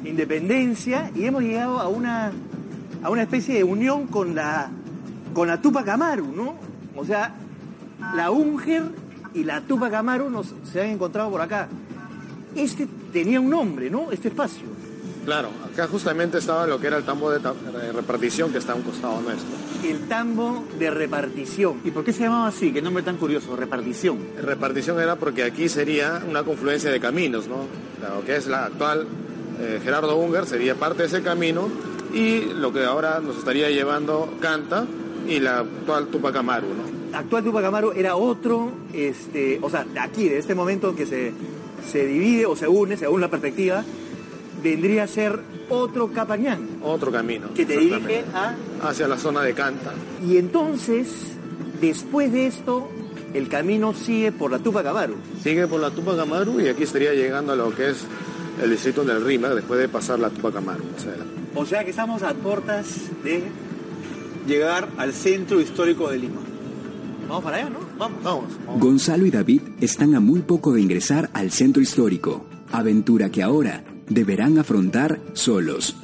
Independencia 0.05 1.11
y 1.13 1.25
hemos 1.25 1.43
llegado 1.43 1.81
a 1.81 1.89
una 1.89 2.31
a 3.03 3.09
una 3.09 3.23
especie 3.23 3.55
de 3.55 3.65
unión 3.65 4.07
con 4.07 4.33
la 4.33 4.71
con 5.33 5.49
la 5.49 5.61
Tupac 5.61 5.89
Amaru, 5.89 6.31
¿no? 6.33 6.55
O 6.95 7.03
sea, 7.03 7.35
la 8.15 8.31
Unger 8.31 8.83
y 9.33 9.43
la 9.43 9.61
Tupac 9.61 9.93
Amaru 9.93 10.29
nos, 10.29 10.53
se 10.71 10.81
han 10.81 10.89
encontrado 10.89 11.29
por 11.31 11.41
acá. 11.41 11.67
Este 12.55 12.87
tenía 13.11 13.39
un 13.39 13.49
nombre, 13.49 13.89
¿no? 13.89 14.11
Este 14.11 14.27
espacio. 14.27 14.63
Claro, 15.25 15.49
acá 15.71 15.87
justamente 15.87 16.37
estaba 16.37 16.67
lo 16.67 16.79
que 16.79 16.87
era 16.87 16.97
el 16.97 17.03
tambo 17.05 17.31
de, 17.31 17.39
ta- 17.39 17.53
de 17.53 17.93
repartición 17.93 18.51
que 18.51 18.57
está 18.57 18.73
a 18.73 18.75
un 18.75 18.81
costado 18.81 19.21
nuestro. 19.21 19.47
El 19.87 20.01
tambo 20.09 20.65
de 20.77 20.91
repartición. 20.91 21.79
¿Y 21.85 21.91
por 21.91 22.03
qué 22.03 22.11
se 22.11 22.23
llamaba 22.23 22.47
así? 22.47 22.73
Qué 22.73 22.81
nombre 22.81 23.03
tan 23.03 23.15
curioso, 23.15 23.55
repartición. 23.55 24.17
Repartición 24.41 24.99
era 24.99 25.15
porque 25.15 25.43
aquí 25.43 25.69
sería 25.69 26.21
una 26.29 26.43
confluencia 26.43 26.91
de 26.91 26.99
caminos, 26.99 27.47
¿no? 27.47 27.65
Lo 28.15 28.25
que 28.25 28.35
es 28.35 28.47
la 28.47 28.65
actual 28.65 29.07
eh, 29.61 29.79
Gerardo 29.81 30.17
Unger 30.17 30.45
sería 30.45 30.75
parte 30.75 31.03
de 31.03 31.07
ese 31.07 31.21
camino 31.23 31.69
y 32.13 32.41
lo 32.41 32.73
que 32.73 32.83
ahora 32.83 33.21
nos 33.21 33.37
estaría 33.37 33.69
llevando 33.71 34.29
Canta 34.41 34.85
y 35.27 35.39
la 35.39 35.59
actual 35.59 36.07
Tupac 36.07 36.35
Amaru, 36.35 36.67
¿no? 36.67 37.02
Actual 37.13 37.43
Tupac 37.43 37.63
Amaru 37.65 37.91
era 37.95 38.15
otro, 38.15 38.71
este, 38.93 39.59
o 39.61 39.69
sea, 39.69 39.83
de 39.83 39.99
aquí, 39.99 40.29
de 40.29 40.37
este 40.39 40.55
momento 40.55 40.95
que 40.95 41.05
se, 41.05 41.31
se 41.91 42.05
divide 42.05 42.45
o 42.45 42.55
se 42.55 42.67
une, 42.67 42.97
según 42.97 43.21
la 43.21 43.29
perspectiva, 43.29 43.83
vendría 44.61 45.03
a 45.03 45.07
ser 45.07 45.39
otro 45.69 46.11
Capañán, 46.11 46.67
Otro 46.83 47.11
camino. 47.11 47.47
que 47.53 47.65
te 47.65 47.77
dirige 47.77 48.23
a... 48.33 48.55
hacia 48.87 49.07
la 49.07 49.17
zona 49.17 49.41
de 49.43 49.53
Canta. 49.53 49.93
Y 50.25 50.37
entonces, 50.37 51.07
después 51.81 52.31
de 52.31 52.47
esto, 52.47 52.87
el 53.33 53.47
camino 53.49 53.93
sigue 53.93 54.31
por 54.31 54.51
la 54.51 54.59
Tupac 54.59 54.85
Amaru. 54.85 55.15
Sigue 55.41 55.67
por 55.67 55.79
la 55.79 55.89
Tupac 55.91 56.17
Amaru 56.19 56.59
y 56.59 56.67
aquí 56.69 56.83
estaría 56.83 57.13
llegando 57.13 57.53
a 57.53 57.55
lo 57.55 57.73
que 57.73 57.89
es 57.89 58.05
el 58.61 58.69
distrito 58.69 59.03
del 59.03 59.23
Rímac 59.23 59.53
después 59.53 59.79
de 59.79 59.89
pasar 59.89 60.19
la 60.19 60.29
Tupac 60.29 60.55
Amaru. 60.55 60.83
O 60.95 60.99
sea, 60.99 61.15
O 61.55 61.65
sea 61.65 61.83
que 61.83 61.89
estamos 61.91 62.23
a 62.23 62.33
puertas 62.33 62.87
de... 63.23 63.43
Llegar 64.45 64.89
al 64.97 65.13
centro 65.13 65.61
histórico 65.61 66.09
de 66.09 66.17
Lima. 66.17 66.41
Vamos 67.27 67.43
para 67.43 67.57
allá, 67.57 67.69
¿no? 67.69 67.79
Vamos. 67.97 68.23
vamos, 68.23 68.45
vamos. 68.65 68.81
Gonzalo 68.81 69.25
y 69.25 69.31
David 69.31 69.61
están 69.81 70.15
a 70.15 70.19
muy 70.19 70.41
poco 70.41 70.73
de 70.73 70.81
ingresar 70.81 71.29
al 71.33 71.51
centro 71.51 71.81
histórico, 71.81 72.45
aventura 72.71 73.29
que 73.29 73.43
ahora 73.43 73.83
deberán 74.09 74.57
afrontar 74.57 75.19
solos. 75.33 75.95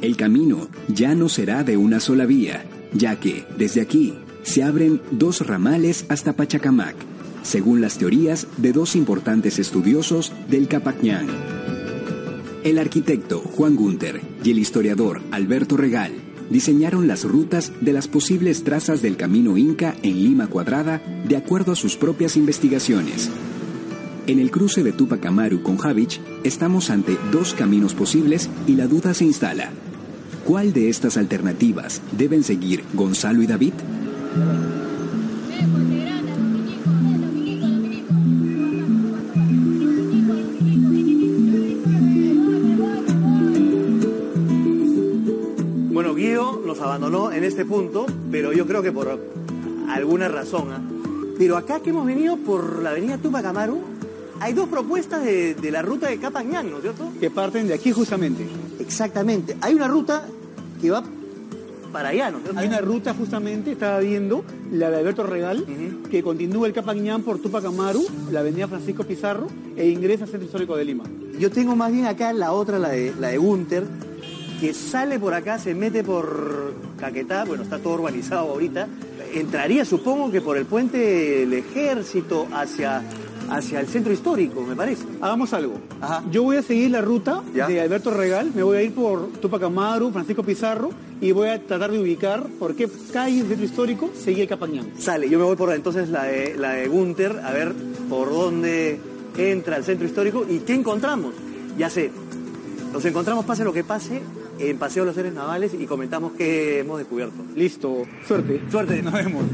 El 0.00 0.16
camino 0.16 0.68
ya 0.88 1.14
no 1.14 1.28
será 1.28 1.62
de 1.64 1.76
una 1.76 2.00
sola 2.00 2.26
vía, 2.26 2.64
ya 2.92 3.20
que 3.20 3.46
desde 3.58 3.80
aquí 3.80 4.14
se 4.42 4.62
abren 4.62 5.00
dos 5.10 5.46
ramales 5.46 6.06
hasta 6.08 6.32
Pachacamac, 6.32 6.96
según 7.42 7.80
las 7.80 7.98
teorías 7.98 8.46
de 8.56 8.72
dos 8.72 8.96
importantes 8.96 9.58
estudiosos 9.58 10.32
del 10.48 10.68
Capacñán. 10.68 11.26
El 12.64 12.78
arquitecto 12.78 13.40
Juan 13.40 13.76
Gunter 13.76 14.20
y 14.44 14.50
el 14.50 14.58
historiador 14.58 15.22
Alberto 15.30 15.76
Regal 15.76 16.12
diseñaron 16.50 17.06
las 17.08 17.24
rutas 17.24 17.72
de 17.80 17.92
las 17.92 18.08
posibles 18.08 18.64
trazas 18.64 19.00
del 19.00 19.16
camino 19.16 19.56
inca 19.56 19.96
en 20.02 20.22
Lima 20.22 20.48
Cuadrada 20.48 21.00
de 21.26 21.36
acuerdo 21.36 21.72
a 21.72 21.76
sus 21.76 21.96
propias 21.96 22.36
investigaciones. 22.36 23.30
En 24.26 24.38
el 24.38 24.50
cruce 24.50 24.82
de 24.82 24.92
Tupac 24.92 25.24
Amaru 25.24 25.62
con 25.62 25.78
Javich 25.78 26.20
estamos 26.44 26.90
ante 26.90 27.16
dos 27.32 27.54
caminos 27.54 27.94
posibles 27.94 28.50
y 28.66 28.74
la 28.74 28.86
duda 28.86 29.14
se 29.14 29.24
instala. 29.24 29.70
¿Cuál 30.44 30.72
de 30.72 30.88
estas 30.88 31.16
alternativas 31.16 32.02
deben 32.16 32.42
seguir 32.42 32.84
Gonzalo 32.94 33.42
y 33.42 33.46
David? 33.46 33.72
Nos 46.80 46.88
abandonó 46.88 47.30
en 47.30 47.44
este 47.44 47.66
punto, 47.66 48.06
pero 48.30 48.54
yo 48.54 48.66
creo 48.66 48.82
que 48.82 48.90
por 48.90 49.20
alguna 49.90 50.28
razón. 50.28 50.72
¿ah? 50.72 50.80
Pero 51.38 51.58
acá 51.58 51.80
que 51.80 51.90
hemos 51.90 52.06
venido 52.06 52.38
por 52.38 52.82
la 52.82 52.90
avenida 52.90 53.18
Tupac 53.18 53.44
Amaru, 53.44 53.80
hay 54.40 54.54
dos 54.54 54.66
propuestas 54.66 55.22
de, 55.22 55.54
de 55.54 55.70
la 55.70 55.82
ruta 55.82 56.08
de 56.08 56.18
Capañán, 56.18 56.70
¿no 56.70 56.76
es 56.78 56.82
cierto? 56.82 57.12
Que 57.20 57.30
parten 57.30 57.68
de 57.68 57.74
aquí 57.74 57.92
justamente. 57.92 58.46
Exactamente. 58.78 59.56
Hay 59.60 59.74
una 59.74 59.88
ruta 59.88 60.24
que 60.80 60.90
va 60.90 61.04
para 61.92 62.10
allá, 62.10 62.30
¿no 62.30 62.38
es 62.38 62.44
cierto? 62.44 62.60
Hay 62.60 62.68
una 62.68 62.80
ruta 62.80 63.12
justamente, 63.12 63.72
estaba 63.72 63.98
viendo, 63.98 64.42
la 64.72 64.90
de 64.90 64.96
Alberto 64.96 65.24
Regal, 65.24 65.66
que 66.10 66.22
continúa 66.22 66.66
el 66.66 66.72
Capañán 66.72 67.22
por 67.22 67.40
Tupac 67.40 67.64
Amaru, 67.66 68.06
la 68.32 68.40
avenida 68.40 68.68
Francisco 68.68 69.04
Pizarro, 69.04 69.48
e 69.76 69.86
ingresa 69.88 70.24
al 70.24 70.30
centro 70.30 70.46
histórico 70.46 70.76
de 70.76 70.86
Lima. 70.86 71.04
Yo 71.38 71.50
tengo 71.50 71.76
más 71.76 71.92
bien 71.92 72.06
acá 72.06 72.32
la 72.32 72.52
otra, 72.52 72.78
la 72.78 72.88
de, 72.88 73.12
la 73.18 73.28
de 73.28 73.36
Gunter, 73.36 73.84
que 74.60 74.74
sale 74.74 75.18
por 75.18 75.32
acá, 75.34 75.58
se 75.58 75.74
mete 75.74 76.04
por 76.04 76.74
Caquetá, 76.98 77.44
bueno, 77.44 77.62
está 77.62 77.78
todo 77.78 77.94
urbanizado 77.94 78.50
ahorita. 78.50 78.86
Entraría, 79.34 79.84
supongo 79.84 80.30
que 80.30 80.40
por 80.40 80.56
el 80.58 80.66
puente 80.66 80.98
del 80.98 81.52
ejército 81.54 82.46
hacia, 82.52 83.02
hacia 83.48 83.80
el 83.80 83.86
centro 83.86 84.12
histórico, 84.12 84.60
me 84.62 84.76
parece. 84.76 85.04
Hagamos 85.20 85.52
algo. 85.54 85.74
Ajá. 86.00 86.22
Yo 86.30 86.42
voy 86.42 86.56
a 86.58 86.62
seguir 86.62 86.90
la 86.90 87.00
ruta 87.00 87.42
Ya. 87.54 87.66
de 87.68 87.80
Alberto 87.80 88.10
Regal, 88.10 88.50
me 88.54 88.62
voy 88.62 88.76
a 88.78 88.82
ir 88.82 88.92
por 88.92 89.28
Tupac 89.40 89.62
Amaru, 89.62 90.10
Francisco 90.12 90.42
Pizarro, 90.42 90.90
y 91.20 91.32
voy 91.32 91.48
a 91.48 91.64
tratar 91.64 91.90
de 91.92 91.98
ubicar 92.00 92.46
por 92.58 92.74
qué 92.74 92.88
calle 93.12 93.38
del 93.38 93.48
centro 93.48 93.64
histórico 93.64 94.10
seguía 94.14 94.42
el 94.42 94.48
Capañán. 94.48 94.90
Sale, 94.98 95.28
yo 95.30 95.38
me 95.38 95.44
voy 95.44 95.56
por 95.56 95.72
entonces 95.72 96.08
la 96.10 96.24
de, 96.24 96.56
la 96.58 96.72
de 96.72 96.88
Gunter, 96.88 97.40
a 97.44 97.52
ver 97.52 97.72
por 98.08 98.30
dónde 98.30 99.00
entra 99.38 99.76
el 99.76 99.84
centro 99.84 100.06
histórico 100.06 100.44
y 100.48 100.58
qué 100.60 100.74
encontramos. 100.74 101.32
Ya 101.78 101.88
sé, 101.88 102.10
nos 102.92 103.04
encontramos, 103.04 103.44
pase 103.44 103.62
lo 103.64 103.72
que 103.72 103.84
pase, 103.84 104.20
en 104.60 104.78
Paseo 104.78 105.02
de 105.02 105.06
los 105.06 105.14
Seres 105.14 105.32
Navales 105.32 105.72
y 105.74 105.86
comentamos 105.86 106.32
qué 106.32 106.80
hemos 106.80 106.98
descubierto. 106.98 107.42
Listo, 107.56 108.02
suerte. 108.26 108.60
Suerte. 108.70 109.02
Nos 109.02 109.12
vemos. 109.14 109.44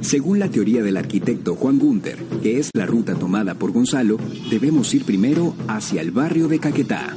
Según 0.00 0.38
la 0.38 0.48
teoría 0.48 0.84
del 0.84 0.96
arquitecto 0.96 1.56
Juan 1.56 1.80
Gunter, 1.80 2.16
que 2.40 2.60
es 2.60 2.70
la 2.74 2.86
ruta 2.86 3.16
tomada 3.16 3.54
por 3.54 3.72
Gonzalo, 3.72 4.18
debemos 4.50 4.94
ir 4.94 5.04
primero 5.04 5.54
hacia 5.66 6.00
el 6.00 6.12
barrio 6.12 6.46
de 6.46 6.60
Caquetá. 6.60 7.16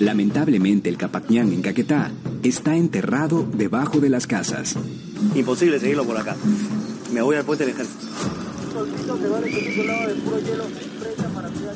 Lamentablemente 0.00 0.88
el 0.88 0.96
Capacñán 0.96 1.52
en 1.52 1.62
Caquetá 1.62 2.10
está 2.46 2.76
enterrado 2.76 3.46
debajo 3.56 4.00
de 4.00 4.10
las 4.10 4.26
casas. 4.26 4.76
Imposible 5.34 5.80
seguirlo 5.80 6.04
por 6.04 6.16
acá. 6.16 6.36
Me 7.12 7.22
voy 7.22 7.36
al 7.36 7.44
puente 7.44 7.64
del 7.64 7.74
ejército. 7.74 8.06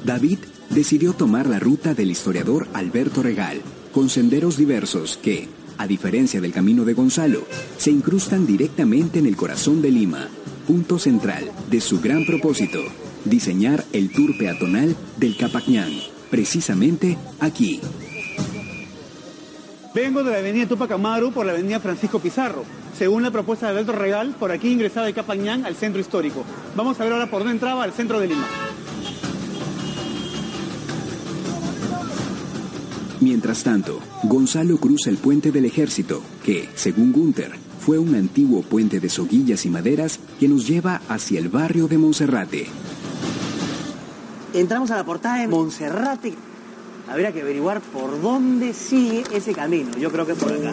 David 0.04 0.38
decidió 0.70 1.12
tomar 1.12 1.46
la 1.46 1.58
ruta 1.58 1.94
del 1.94 2.10
historiador 2.10 2.68
Alberto 2.74 3.22
Regal, 3.22 3.62
con 3.92 4.08
senderos 4.08 4.56
diversos 4.56 5.18
que, 5.22 5.48
a 5.78 5.86
diferencia 5.86 6.40
del 6.40 6.52
camino 6.52 6.84
de 6.84 6.94
Gonzalo, 6.94 7.46
se 7.78 7.90
incrustan 7.90 8.46
directamente 8.46 9.18
en 9.18 9.26
el 9.26 9.36
corazón 9.36 9.80
de 9.82 9.90
Lima, 9.90 10.28
punto 10.66 10.98
central 10.98 11.50
de 11.70 11.80
su 11.80 12.00
gran 12.00 12.26
propósito, 12.26 12.80
diseñar 13.24 13.84
el 13.92 14.10
tour 14.10 14.36
peatonal 14.36 14.94
del 15.16 15.36
Capacñán, 15.36 15.90
precisamente 16.30 17.16
aquí. 17.40 17.80
Vengo 19.92 20.22
de 20.22 20.30
la 20.30 20.38
avenida 20.38 20.66
Tupac 20.66 20.92
Amaru 20.92 21.32
por 21.32 21.44
la 21.44 21.52
avenida 21.52 21.80
Francisco 21.80 22.20
Pizarro. 22.20 22.64
Según 22.96 23.24
la 23.24 23.32
propuesta 23.32 23.66
de 23.66 23.72
Alberto 23.72 23.92
Regal, 23.92 24.36
por 24.38 24.52
aquí 24.52 24.68
ingresaba 24.70 25.08
el 25.08 25.14
Capañán 25.14 25.66
al 25.66 25.74
centro 25.74 26.00
histórico. 26.00 26.44
Vamos 26.76 27.00
a 27.00 27.04
ver 27.04 27.12
ahora 27.12 27.28
por 27.28 27.40
dónde 27.40 27.54
entraba 27.54 27.82
al 27.82 27.92
centro 27.92 28.20
de 28.20 28.28
Lima. 28.28 28.46
Mientras 33.20 33.64
tanto, 33.64 34.00
Gonzalo 34.22 34.78
cruza 34.78 35.10
el 35.10 35.18
puente 35.18 35.50
del 35.50 35.64
ejército, 35.64 36.22
que, 36.44 36.68
según 36.74 37.12
Gunther, 37.12 37.52
fue 37.80 37.98
un 37.98 38.14
antiguo 38.14 38.62
puente 38.62 39.00
de 39.00 39.08
soguillas 39.08 39.66
y 39.66 39.70
maderas 39.70 40.20
que 40.38 40.48
nos 40.48 40.68
lleva 40.68 41.02
hacia 41.08 41.40
el 41.40 41.48
barrio 41.48 41.88
de 41.88 41.98
Monserrate. 41.98 42.66
Entramos 44.54 44.90
a 44.90 44.96
la 44.96 45.04
portada 45.04 45.40
de 45.40 45.48
Monserrate. 45.48 46.49
Habría 47.10 47.32
que 47.32 47.40
averiguar 47.40 47.80
por 47.80 48.22
dónde 48.22 48.72
sigue 48.72 49.24
ese 49.34 49.52
camino. 49.52 49.90
Yo 49.98 50.12
creo 50.12 50.24
que 50.24 50.32
es 50.32 50.38
por 50.38 50.52
acá. 50.52 50.72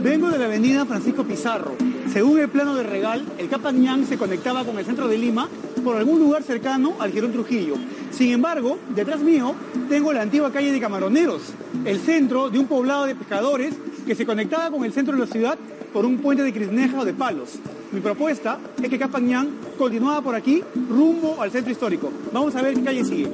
Vengo 0.00 0.30
de 0.30 0.38
la 0.38 0.44
avenida 0.44 0.86
Francisco 0.86 1.24
Pizarro. 1.24 1.72
Según 2.12 2.38
el 2.38 2.48
plano 2.48 2.76
de 2.76 2.84
Regal, 2.84 3.24
el 3.38 3.48
Capañán 3.48 4.06
se 4.06 4.16
conectaba 4.16 4.64
con 4.64 4.78
el 4.78 4.84
centro 4.84 5.08
de 5.08 5.18
Lima 5.18 5.48
por 5.82 5.96
algún 5.96 6.20
lugar 6.20 6.44
cercano 6.44 6.94
al 7.00 7.10
Girón 7.10 7.32
Trujillo. 7.32 7.74
Sin 8.12 8.30
embargo, 8.30 8.78
detrás 8.94 9.20
mío 9.20 9.54
tengo 9.88 10.12
la 10.12 10.22
antigua 10.22 10.52
calle 10.52 10.70
de 10.70 10.80
Camaroneros, 10.80 11.42
el 11.84 11.98
centro 11.98 12.48
de 12.48 12.60
un 12.60 12.66
poblado 12.66 13.06
de 13.06 13.16
pescadores 13.16 13.74
que 14.06 14.14
se 14.14 14.24
conectaba 14.24 14.70
con 14.70 14.84
el 14.84 14.92
centro 14.92 15.14
de 15.14 15.20
la 15.20 15.26
ciudad 15.26 15.58
por 15.92 16.04
un 16.04 16.18
puente 16.18 16.42
de 16.42 16.52
crisneja 16.52 17.00
o 17.00 17.04
de 17.04 17.12
palos. 17.12 17.58
Mi 17.92 18.00
propuesta 18.00 18.58
es 18.82 18.88
que 18.88 18.98
Capañán 18.98 19.48
continuaba 19.76 20.22
por 20.22 20.34
aquí 20.34 20.62
rumbo 20.88 21.40
al 21.40 21.50
centro 21.50 21.72
histórico. 21.72 22.12
Vamos 22.32 22.54
a 22.54 22.62
ver 22.62 22.74
qué 22.74 22.82
calle 22.82 23.04
sigue. 23.04 23.30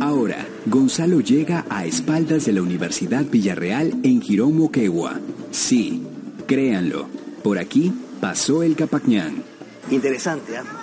Ahora, 0.00 0.46
Gonzalo 0.66 1.20
llega 1.20 1.66
a 1.68 1.84
espaldas 1.84 2.46
de 2.46 2.52
la 2.52 2.62
Universidad 2.62 3.24
Villarreal 3.24 3.92
en 4.02 4.22
Girón 4.22 4.56
Moquegua. 4.56 5.20
Sí, 5.50 6.02
créanlo, 6.46 7.06
por 7.42 7.58
aquí 7.58 7.92
pasó 8.20 8.62
el 8.62 8.76
Capacñán. 8.76 9.42
Interesante, 9.90 10.56
¿ah? 10.56 10.62
Vamos. 10.64 10.79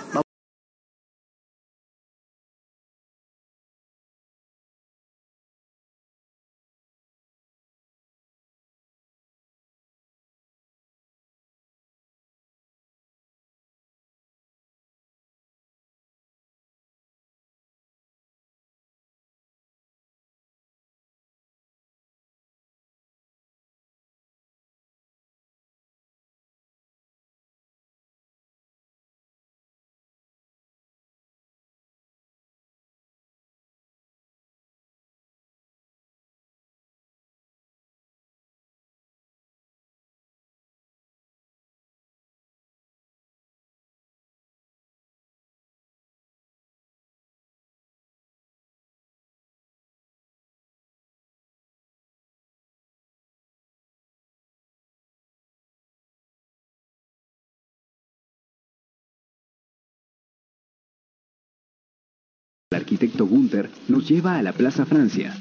Arquitecto 62.88 63.26
Gunther 63.26 63.68
nos 63.88 64.08
lleva 64.08 64.38
a 64.38 64.42
la 64.42 64.54
Plaza 64.54 64.86
Francia. 64.86 65.36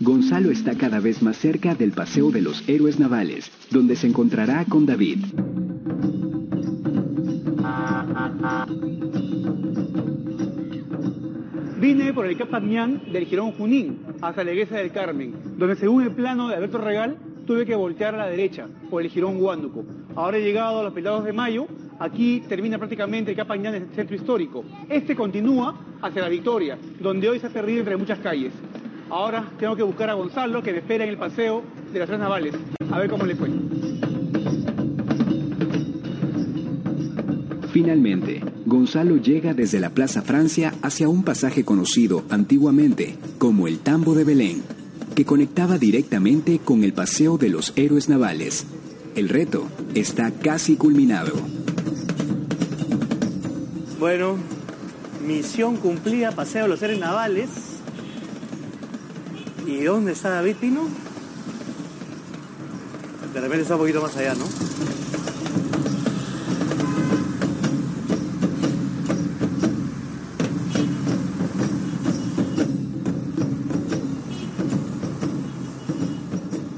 Gonzalo 0.00 0.50
está 0.50 0.74
cada 0.74 1.00
vez 1.00 1.20
más 1.20 1.36
cerca 1.36 1.74
del 1.74 1.92
Paseo 1.92 2.30
de 2.30 2.40
los 2.40 2.66
Héroes 2.66 2.98
Navales, 2.98 3.50
donde 3.70 3.94
se 3.94 4.06
encontrará 4.06 4.64
con 4.64 4.86
David. 4.86 5.18
Vine 11.78 12.14
por 12.14 12.24
el 12.24 12.38
Capañán 12.38 13.02
del 13.12 13.26
Girón 13.26 13.52
Junín 13.52 13.98
hasta 14.22 14.42
la 14.42 14.52
iglesia 14.52 14.78
del 14.78 14.90
Carmen, 14.90 15.34
donde 15.58 15.76
según 15.76 16.04
el 16.04 16.12
plano 16.12 16.48
de 16.48 16.54
Alberto 16.54 16.78
Regal 16.78 17.18
tuve 17.46 17.66
que 17.66 17.76
voltear 17.76 18.14
a 18.14 18.18
la 18.18 18.28
derecha 18.28 18.66
por 18.88 19.02
el 19.02 19.10
Girón 19.10 19.38
Huánuco. 19.42 19.84
Ahora 20.16 20.38
he 20.38 20.42
llegado 20.42 20.80
a 20.80 20.84
los 20.84 20.94
Pelados 20.94 21.24
de 21.24 21.34
Mayo, 21.34 21.66
aquí 21.98 22.42
termina 22.48 22.78
prácticamente 22.78 23.30
el 23.30 23.36
Capañán 23.36 23.72
del 23.72 23.88
centro 23.94 24.16
histórico. 24.16 24.64
Este 24.88 25.14
continúa 25.14 25.78
hacia 26.02 26.22
la 26.22 26.28
Victoria, 26.28 26.78
donde 27.00 27.28
hoy 27.28 27.40
se 27.40 27.46
ha 27.46 27.50
perdido 27.50 27.80
entre 27.80 27.96
muchas 27.96 28.18
calles. 28.18 28.52
Ahora 29.10 29.50
tengo 29.58 29.74
que 29.74 29.82
buscar 29.82 30.10
a 30.10 30.14
Gonzalo, 30.14 30.62
que 30.62 30.72
me 30.72 30.78
espera 30.78 31.04
en 31.04 31.10
el 31.10 31.16
paseo 31.16 31.62
de 31.92 31.98
las 31.98 32.08
tres 32.08 32.20
navales. 32.20 32.54
A 32.90 32.98
ver 32.98 33.08
cómo 33.08 33.24
le 33.24 33.34
fue. 33.34 33.50
Finalmente, 37.72 38.42
Gonzalo 38.66 39.16
llega 39.16 39.54
desde 39.54 39.78
la 39.78 39.90
Plaza 39.90 40.22
Francia 40.22 40.74
hacia 40.82 41.08
un 41.08 41.22
pasaje 41.22 41.64
conocido 41.64 42.24
antiguamente 42.28 43.16
como 43.38 43.68
el 43.68 43.78
Tambo 43.78 44.14
de 44.14 44.24
Belén, 44.24 44.62
que 45.14 45.24
conectaba 45.24 45.78
directamente 45.78 46.58
con 46.58 46.82
el 46.82 46.92
Paseo 46.92 47.38
de 47.38 47.50
los 47.50 47.72
Héroes 47.76 48.08
Navales. 48.08 48.66
El 49.14 49.28
reto 49.28 49.68
está 49.94 50.30
casi 50.32 50.76
culminado. 50.76 51.57
Bueno, 53.98 54.36
misión 55.26 55.76
cumplida, 55.76 56.30
paseo 56.30 56.62
de 56.62 56.68
los 56.68 56.78
seres 56.78 57.00
navales. 57.00 57.48
¿Y 59.66 59.82
dónde 59.82 60.12
está 60.12 60.30
David 60.30 60.54
Pino? 60.60 60.82
De 63.34 63.40
repente 63.40 63.62
está 63.62 63.74
un 63.74 63.80
poquito 63.80 64.00
más 64.00 64.16
allá, 64.16 64.34
¿no? 64.34 64.44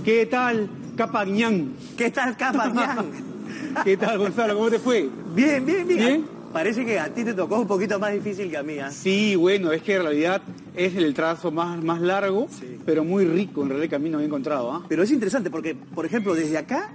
¿Qué 0.03 0.25
tal, 0.25 0.71
Capañán? 0.97 1.75
¿Qué 1.99 2.11
tal, 2.11 2.35
Capañán? 2.39 3.11
¿Qué 3.85 3.99
tal, 3.99 4.17
Gonzalo? 4.17 4.57
¿Cómo 4.57 4.71
te 4.71 4.79
fue? 4.79 5.11
bien, 5.35 5.67
bien, 5.67 5.87
bien. 5.87 5.99
¿Bien? 5.99 6.40
Parece 6.53 6.85
que 6.85 6.99
a 6.99 7.09
ti 7.15 7.23
te 7.25 7.33
tocó 7.35 7.61
un 7.61 7.67
poquito 7.69 7.99
más 8.01 8.13
difícil 8.13 8.51
que 8.51 8.57
a 8.57 8.63
mí, 8.63 8.79
¿ah? 8.79 8.91
Sí, 8.91 9.37
bueno, 9.37 9.71
es 9.73 9.83
que 9.83 9.95
en 9.97 10.03
realidad 10.03 10.43
es 10.75 10.97
el 10.97 11.15
trazo 11.15 11.51
más, 11.53 11.83
más 11.83 12.01
largo, 12.01 12.49
Sí. 12.51 12.79
pero 12.85 13.05
muy 13.05 13.25
rico 13.25 13.63
en 13.63 13.69
realidad 13.69 13.85
el 13.85 13.91
camino 13.91 14.19
que 14.19 14.25
he 14.25 14.27
encontrado. 14.27 14.73
¿ah? 14.73 14.83
Pero 14.89 15.03
es 15.05 15.11
interesante 15.13 15.49
porque, 15.51 15.75
por 15.77 16.05
ejemplo, 16.07 16.35
desde 16.35 16.59
acá 16.59 16.91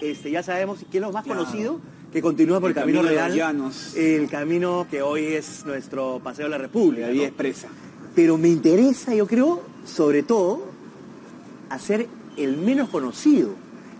este, 0.00 0.30
ya 0.30 0.42
sabemos 0.42 0.78
que 0.90 0.98
es 0.98 1.02
lo 1.02 1.10
más 1.10 1.24
Claro. 1.24 1.40
conocido 1.40 1.80
que 2.12 2.22
continúa 2.22 2.60
por 2.60 2.70
el, 2.70 2.76
El 2.76 2.82
camino, 2.82 2.98
camino 3.00 3.10
de 3.10 3.16
los 3.24 3.24
real, 3.34 3.36
llanos. 3.36 3.96
el 3.96 4.28
camino 4.28 4.86
que 4.88 5.02
hoy 5.02 5.24
es 5.24 5.64
nuestro 5.66 6.20
paseo 6.22 6.44
de 6.44 6.50
la 6.50 6.58
República. 6.58 7.06
La 7.06 7.12
vía 7.12 7.22
¿no? 7.22 7.28
expresa. 7.28 7.68
Pero 8.14 8.38
me 8.38 8.48
interesa, 8.48 9.12
yo 9.14 9.26
creo, 9.26 9.60
sobre 9.84 10.22
todo, 10.22 10.66
hacer 11.68 12.06
el 12.36 12.56
menos 12.58 12.88
conocido, 12.90 13.50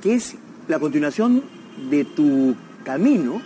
que 0.01 0.15
es 0.15 0.37
la 0.69 0.79
continuación 0.79 1.43
de 1.91 2.05
tu 2.05 2.55
camino 2.85 3.41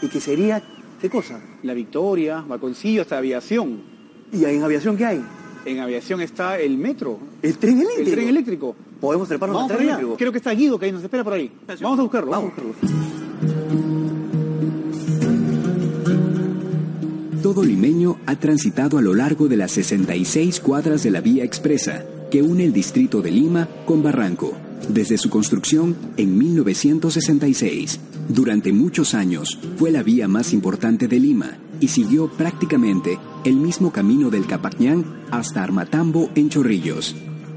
y 0.00 0.08
que 0.08 0.20
sería, 0.20 0.62
¿qué 1.04 1.10
cosa? 1.10 1.38
La 1.64 1.74
Victoria, 1.74 2.40
Balconcillo, 2.40 3.02
hasta 3.02 3.18
aviación. 3.18 3.82
¿Y 4.32 4.42
en 4.46 4.62
aviación 4.62 4.96
qué 4.96 5.04
hay? 5.04 5.22
En 5.66 5.80
aviación 5.80 6.22
está 6.22 6.58
el 6.58 6.78
metro, 6.78 7.18
El 7.42 7.58
tren 7.58 7.76
eléctrico. 7.80 8.08
el 8.08 8.14
tren 8.14 8.28
eléctrico. 8.28 8.76
Podemos 9.02 9.28
treparnos 9.28 9.54
Vamos 9.56 9.70
al 9.70 9.76
tren 9.76 9.88
allá. 9.88 9.96
eléctrico. 9.98 10.16
Creo 10.16 10.32
que 10.32 10.38
está 10.38 10.52
Guido, 10.52 10.78
que 10.78 10.86
ahí 10.86 10.92
nos 10.92 11.02
espera 11.02 11.22
por 11.22 11.34
ahí. 11.34 11.52
Vamos 11.82 11.98
a 11.98 12.02
buscarlo. 12.02 12.30
Vamos 12.30 12.52
a 12.56 12.62
buscarlo. 12.62 13.04
Todo 17.42 17.62
limeño 17.62 18.16
ha 18.24 18.36
transitado 18.36 18.96
a 18.96 19.02
lo 19.02 19.12
largo 19.12 19.46
de 19.48 19.58
las 19.58 19.72
66 19.72 20.60
cuadras 20.60 21.02
de 21.02 21.10
la 21.10 21.20
vía 21.20 21.44
expresa 21.44 22.06
que 22.30 22.40
une 22.40 22.64
el 22.64 22.72
distrito 22.72 23.20
de 23.20 23.30
Lima 23.30 23.68
con 23.84 24.02
Barranco, 24.02 24.52
desde 24.88 25.18
su 25.18 25.28
construcción 25.28 25.94
en 26.16 26.38
1966. 26.38 28.00
Durante 28.28 28.72
muchos 28.72 29.14
años 29.14 29.58
fue 29.76 29.90
la 29.90 30.02
vía 30.02 30.28
más 30.28 30.52
importante 30.52 31.08
de 31.08 31.20
Lima 31.20 31.58
y 31.80 31.88
siguió 31.88 32.28
prácticamente 32.28 33.18
el 33.44 33.56
mismo 33.56 33.92
camino 33.92 34.30
del 34.30 34.46
Capañán 34.46 35.04
hasta 35.30 35.62
Armatambo 35.62 36.30
en 36.34 36.48
Chorrillos. 36.48 37.14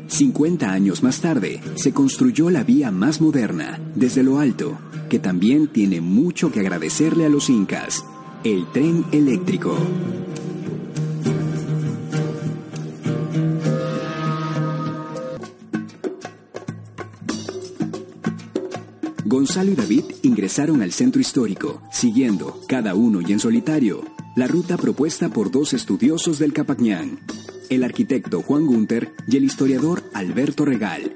50 0.07 0.71
años 0.71 1.03
más 1.03 1.21
tarde, 1.21 1.61
se 1.75 1.93
construyó 1.93 2.49
la 2.49 2.63
vía 2.63 2.91
más 2.91 3.21
moderna, 3.21 3.79
desde 3.95 4.23
lo 4.23 4.39
alto, 4.39 4.77
que 5.09 5.19
también 5.19 5.67
tiene 5.67 6.01
mucho 6.01 6.51
que 6.51 6.61
agradecerle 6.61 7.25
a 7.25 7.29
los 7.29 7.49
incas, 7.49 8.05
el 8.43 8.65
tren 8.71 9.05
eléctrico. 9.11 9.77
Gonzalo 19.57 19.71
y 19.71 19.75
David 19.75 20.03
ingresaron 20.21 20.83
al 20.83 20.91
centro 20.91 21.19
histórico, 21.19 21.81
siguiendo, 21.91 22.61
cada 22.67 22.93
uno 22.93 23.21
y 23.21 23.31
en 23.31 23.39
solitario, 23.39 24.03
la 24.35 24.45
ruta 24.45 24.77
propuesta 24.77 25.29
por 25.29 25.49
dos 25.49 25.73
estudiosos 25.73 26.37
del 26.37 26.53
Capacñán, 26.53 27.17
el 27.71 27.83
arquitecto 27.83 28.43
Juan 28.43 28.67
Gunter 28.67 29.15
y 29.27 29.35
el 29.35 29.45
historiador 29.45 30.03
Alberto 30.13 30.63
Regal. 30.63 31.15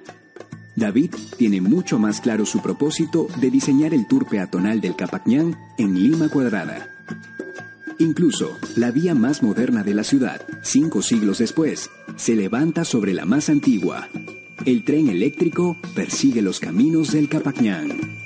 David 0.75 1.12
tiene 1.38 1.62
mucho 1.62 1.99
más 1.99 2.19
claro 2.19 2.47
su 2.47 2.63
propósito 2.63 3.27
de 3.39 3.51
diseñar 3.51 3.93
el 3.93 4.08
tour 4.08 4.27
peatonal 4.27 4.82
del 4.82 4.95
Capacñán 4.95 5.56
en 5.77 6.01
Lima 6.01 6.27
Cuadrada. 6.30 6.88
Incluso, 7.99 8.58
la 8.75 8.89
vía 8.89 9.13
más 9.13 9.43
moderna 9.43 9.84
de 9.84 9.93
la 9.93 10.04
ciudad, 10.04 10.41
cinco 10.63 11.04
siglos 11.04 11.38
después, 11.38 11.91
se 12.15 12.36
levanta 12.36 12.86
sobre 12.86 13.13
la 13.13 13.25
más 13.25 13.49
antigua, 13.49 14.10
el 14.65 14.84
tren 14.86 15.10
eléctrico 15.10 15.75
persigue 15.95 16.41
los 16.41 16.60
caminos 16.60 17.12
del 17.12 17.30
Capacñán. 17.30 18.20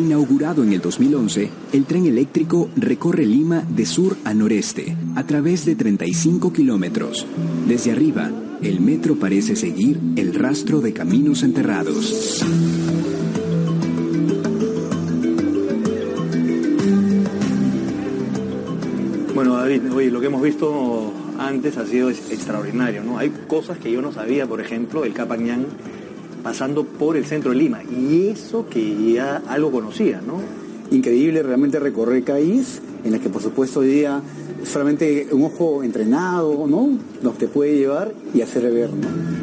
Inaugurado 0.00 0.62
en 0.64 0.72
el 0.72 0.80
2011, 0.80 1.50
el 1.74 1.84
tren 1.84 2.06
eléctrico 2.06 2.70
recorre 2.74 3.26
Lima 3.26 3.62
de 3.68 3.84
sur 3.84 4.16
a 4.24 4.32
noreste, 4.32 4.96
a 5.14 5.26
través 5.26 5.66
de 5.66 5.76
35 5.76 6.54
kilómetros. 6.54 7.26
Desde 7.68 7.92
arriba, 7.92 8.30
el 8.62 8.80
metro 8.80 9.16
parece 9.16 9.56
seguir 9.56 10.00
el 10.16 10.32
rastro 10.32 10.80
de 10.80 10.94
caminos 10.94 11.42
enterrados. 11.42 12.42
Bueno, 19.34 19.54
David, 19.56 19.92
oye, 19.92 20.10
lo 20.10 20.20
que 20.20 20.26
hemos 20.28 20.42
visto 20.42 21.12
antes 21.38 21.76
ha 21.76 21.86
sido 21.86 22.08
extraordinario, 22.08 23.04
¿no? 23.04 23.18
Hay 23.18 23.30
cosas 23.46 23.76
que 23.76 23.92
yo 23.92 24.00
no 24.00 24.12
sabía, 24.12 24.46
por 24.46 24.62
ejemplo, 24.62 25.04
el 25.04 25.12
Capañán 25.12 25.66
pasando 26.42 26.84
por 26.84 27.16
el 27.16 27.24
centro 27.24 27.52
de 27.52 27.58
Lima, 27.58 27.82
y 27.84 28.28
eso 28.28 28.66
que 28.68 29.12
ya 29.12 29.42
algo 29.48 29.70
conocía, 29.70 30.20
¿no? 30.20 30.40
Increíble 30.90 31.42
realmente 31.42 31.78
recorrer 31.78 32.24
calles 32.24 32.80
en 33.04 33.12
las 33.12 33.20
que 33.20 33.28
por 33.28 33.42
supuesto 33.42 33.80
hoy 33.80 33.88
día 33.88 34.20
solamente 34.64 35.28
un 35.32 35.44
ojo 35.44 35.82
entrenado, 35.82 36.66
¿no? 36.66 36.98
Nos 37.22 37.38
te 37.38 37.48
puede 37.48 37.76
llevar 37.76 38.12
y 38.34 38.42
hacer 38.42 38.70
ver, 38.70 38.90
¿no? 38.90 39.40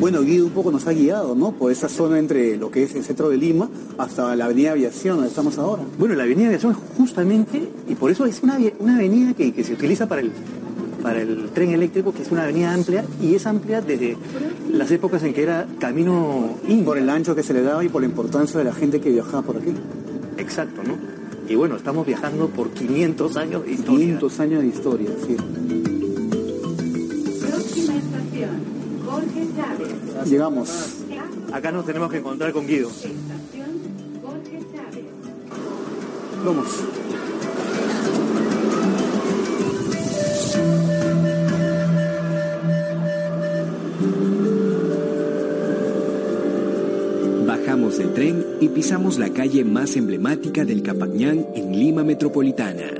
Bueno, 0.00 0.22
Guido 0.22 0.46
un 0.46 0.52
poco 0.52 0.72
nos 0.72 0.86
ha 0.86 0.92
guiado, 0.92 1.34
¿no? 1.34 1.52
Por 1.52 1.70
esa 1.70 1.90
zona 1.90 2.18
entre 2.18 2.56
lo 2.56 2.70
que 2.70 2.84
es 2.84 2.94
el 2.94 3.04
centro 3.04 3.28
de 3.28 3.36
Lima 3.36 3.68
hasta 3.98 4.34
la 4.34 4.46
avenida 4.46 4.72
Aviación, 4.72 5.16
donde 5.16 5.28
estamos 5.28 5.58
ahora. 5.58 5.82
Bueno, 5.98 6.14
la 6.14 6.22
avenida 6.22 6.46
Aviación 6.46 6.72
es 6.72 6.78
justamente, 6.96 7.68
y 7.86 7.94
por 7.96 8.10
eso 8.10 8.24
es 8.24 8.42
una, 8.42 8.58
una 8.78 8.96
avenida 8.96 9.34
que, 9.34 9.62
se 9.62 9.74
utiliza 9.74 10.08
para 10.08 10.22
el, 10.22 10.32
para 11.02 11.20
el 11.22 11.50
tren 11.50 11.70
eléctrico, 11.70 12.12
que 12.12 12.22
es 12.22 12.30
una 12.30 12.44
avenida 12.44 12.72
amplia, 12.72 13.04
y 13.20 13.34
es 13.34 13.46
amplia 13.46 13.80
desde 13.80 14.16
las 14.72 14.90
épocas 14.90 15.22
en 15.22 15.34
que 15.34 15.42
era 15.42 15.66
camino 15.78 16.56
Por 16.84 16.98
el 16.98 17.08
ancho 17.10 17.34
que 17.34 17.42
se 17.42 17.52
le 17.52 17.62
daba 17.62 17.84
y 17.84 17.88
por 17.88 18.02
la 18.02 18.08
importancia 18.08 18.58
de 18.58 18.64
la 18.64 18.72
gente 18.72 19.00
que 19.00 19.10
viajaba 19.10 19.42
por 19.42 19.56
aquí. 19.56 19.72
Exacto, 20.38 20.82
¿no? 20.84 20.96
Y 21.48 21.56
bueno, 21.56 21.76
estamos 21.76 22.06
viajando 22.06 22.48
por 22.48 22.70
500 22.70 23.36
años 23.36 23.64
de 23.64 23.72
historia. 23.72 23.98
500 23.98 24.40
años 24.40 24.62
de 24.62 24.68
historia, 24.68 25.10
sí. 25.26 25.36
Llegamos. 30.26 31.02
Acá 31.52 31.72
nos 31.72 31.84
tenemos 31.84 32.10
que 32.10 32.18
encontrar 32.18 32.52
con 32.52 32.66
Guido. 32.66 32.90
Vamos. 36.44 36.66
Bajamos 47.70 47.98
del 47.98 48.12
tren 48.14 48.44
y 48.60 48.68
pisamos 48.68 49.16
la 49.16 49.30
calle 49.30 49.64
más 49.64 49.94
emblemática 49.94 50.64
del 50.64 50.82
Capañán 50.82 51.46
en 51.54 51.70
Lima 51.70 52.02
Metropolitana, 52.02 52.90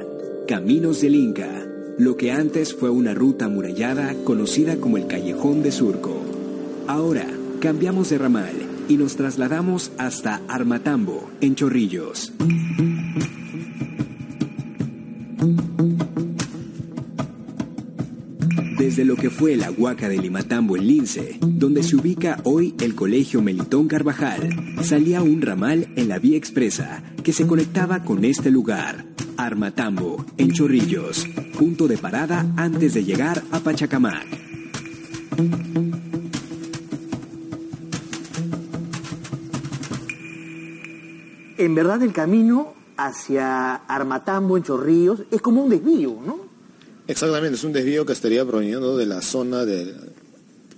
Caminos 0.46 1.00
del 1.00 1.16
Inca, 1.16 1.66
lo 1.98 2.16
que 2.16 2.30
antes 2.30 2.72
fue 2.72 2.88
una 2.88 3.12
ruta 3.12 3.46
amurallada 3.46 4.14
conocida 4.22 4.76
como 4.76 4.96
el 4.96 5.08
Callejón 5.08 5.64
de 5.64 5.72
Surco. 5.72 6.14
Ahora 6.86 7.26
cambiamos 7.60 8.10
de 8.10 8.18
ramal 8.18 8.54
y 8.88 8.96
nos 8.96 9.16
trasladamos 9.16 9.90
hasta 9.98 10.40
Armatambo, 10.46 11.28
en 11.40 11.56
Chorrillos. 11.56 12.32
Desde 18.90 19.04
lo 19.04 19.14
que 19.14 19.30
fue 19.30 19.54
la 19.54 19.70
Huaca 19.70 20.08
de 20.08 20.18
Limatambo 20.18 20.76
en 20.76 20.84
Lince, 20.84 21.38
donde 21.40 21.84
se 21.84 21.94
ubica 21.94 22.40
hoy 22.42 22.74
el 22.80 22.96
Colegio 22.96 23.40
Melitón 23.40 23.86
Carvajal, 23.86 24.50
salía 24.82 25.22
un 25.22 25.40
ramal 25.42 25.90
en 25.94 26.08
la 26.08 26.18
vía 26.18 26.36
expresa 26.36 27.00
que 27.22 27.32
se 27.32 27.46
conectaba 27.46 28.02
con 28.02 28.24
este 28.24 28.50
lugar, 28.50 29.04
Armatambo, 29.36 30.26
en 30.38 30.50
Chorrillos, 30.50 31.24
punto 31.56 31.86
de 31.86 31.98
parada 31.98 32.52
antes 32.56 32.92
de 32.92 33.04
llegar 33.04 33.44
a 33.52 33.60
Pachacamac. 33.60 34.26
en 41.58 41.74
verdad 41.76 42.02
el 42.02 42.12
camino 42.12 42.72
hacia 42.96 43.76
Armatambo, 43.76 44.56
en 44.56 44.64
Chorrillos, 44.64 45.22
es 45.30 45.40
como 45.40 45.62
un 45.62 45.70
desvío, 45.70 46.18
¿no? 46.26 46.49
Exactamente, 47.10 47.56
es 47.56 47.64
un 47.64 47.72
desvío 47.72 48.06
que 48.06 48.12
estaría 48.12 48.44
proveniendo 48.44 48.96
de 48.96 49.04
la 49.04 49.20
zona 49.20 49.64
de 49.64 49.92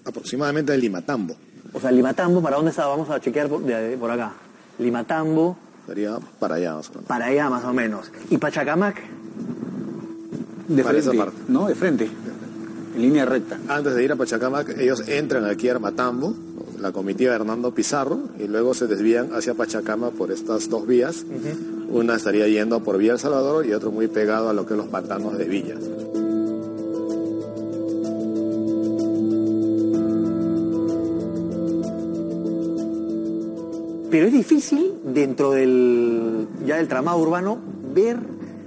aproximadamente 0.06 0.72
de 0.72 0.78
Limatambo. 0.78 1.36
O 1.74 1.80
sea, 1.80 1.90
Limatambo, 1.90 2.40
¿para 2.40 2.56
dónde 2.56 2.70
está? 2.70 2.86
Vamos 2.86 3.10
a 3.10 3.20
chequear 3.20 3.50
por, 3.50 4.10
acá. 4.10 4.32
Limatambo. 4.78 5.58
Sería 5.86 6.18
para 6.40 6.54
allá 6.54 6.74
más 6.74 6.88
o 6.88 6.92
menos. 6.94 7.06
Para 7.06 7.26
allá 7.26 7.50
más 7.50 7.64
o 7.64 7.72
menos. 7.74 8.10
¿Y 8.30 8.38
Pachacamac? 8.38 8.96
De 10.68 10.82
frente, 10.82 11.32
¿no? 11.48 11.66
De 11.66 11.74
frente. 11.74 12.10
En 12.94 13.02
línea 13.02 13.26
recta. 13.26 13.58
Antes 13.68 13.94
de 13.94 14.02
ir 14.02 14.12
a 14.12 14.16
Pachacamac, 14.16 14.70
ellos 14.78 15.06
entran 15.08 15.44
aquí 15.44 15.68
a 15.68 15.72
Armatambo, 15.72 16.34
la 16.80 16.92
comitiva 16.92 17.34
Hernando 17.34 17.74
Pizarro 17.74 18.30
y 18.38 18.48
luego 18.48 18.72
se 18.72 18.86
desvían 18.86 19.34
hacia 19.34 19.52
Pachacama 19.52 20.10
por 20.12 20.32
estas 20.32 20.70
dos 20.70 20.86
vías. 20.86 21.26
Una 21.90 22.16
estaría 22.16 22.48
yendo 22.48 22.82
por 22.82 22.96
Vía 22.96 23.12
El 23.12 23.18
Salvador 23.18 23.66
y 23.66 23.74
otro 23.74 23.90
muy 23.90 24.08
pegado 24.08 24.48
a 24.48 24.54
lo 24.54 24.64
que 24.64 24.72
es 24.72 24.78
los 24.78 24.88
pantanos 24.88 25.36
de 25.36 25.44
Villas. 25.44 25.80
Pero 34.12 34.26
es 34.26 34.32
difícil 34.34 34.92
dentro 35.04 35.52
del 35.52 36.46
ya 36.66 36.76
del 36.76 36.86
tramado 36.86 37.16
urbano 37.16 37.58
ver 37.94 38.18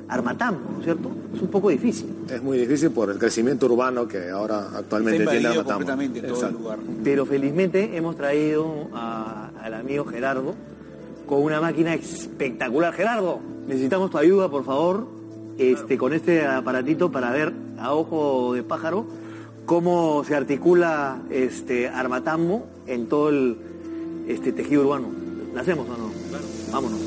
Armatambo, 0.08 0.72
¿no 0.72 0.80
es 0.80 0.86
cierto? 0.86 1.12
Es 1.36 1.40
un 1.40 1.50
poco 1.50 1.70
difícil. 1.70 2.08
Es 2.28 2.42
muy 2.42 2.58
difícil 2.58 2.90
por 2.90 3.12
el 3.12 3.20
crecimiento 3.20 3.68
urbano 3.68 4.08
que 4.08 4.32
ahora 4.32 4.70
actualmente 4.76 5.24
tiene 5.28 5.48
Armatambo. 5.50 5.86
Todo 5.86 6.48
el 6.48 6.54
lugar. 6.54 6.80
Pero 7.04 7.28
felizmente 7.28 7.96
hemos 7.96 8.16
traído 8.16 8.88
al 8.92 9.74
amigo 9.76 10.04
Gerardo 10.06 10.56
con 11.28 11.44
una 11.44 11.62
máquina 11.62 11.94
espectacular. 11.94 12.92
Gerardo, 12.94 13.40
necesitamos 13.68 14.10
tu 14.10 14.18
ayuda, 14.18 14.50
por 14.50 14.64
favor, 14.64 15.06
este, 15.60 15.96
con 16.00 16.14
este 16.14 16.44
aparatito 16.44 17.12
para 17.12 17.30
ver 17.30 17.54
a 17.78 17.94
ojo 17.94 18.56
de 18.56 18.64
pájaro 18.64 19.06
cómo 19.68 20.24
se 20.24 20.34
articula 20.34 21.20
este 21.30 21.88
Armatambo 21.88 22.66
en 22.88 23.06
todo 23.06 23.30
el 23.30 23.58
este 24.28 24.52
tejido 24.52 24.82
urbano. 24.82 25.25
¿La 25.56 25.62
hacemos 25.62 25.88
o 25.88 25.98
no? 25.98 26.12
Claro. 26.30 26.46
Vámonos. 26.72 27.02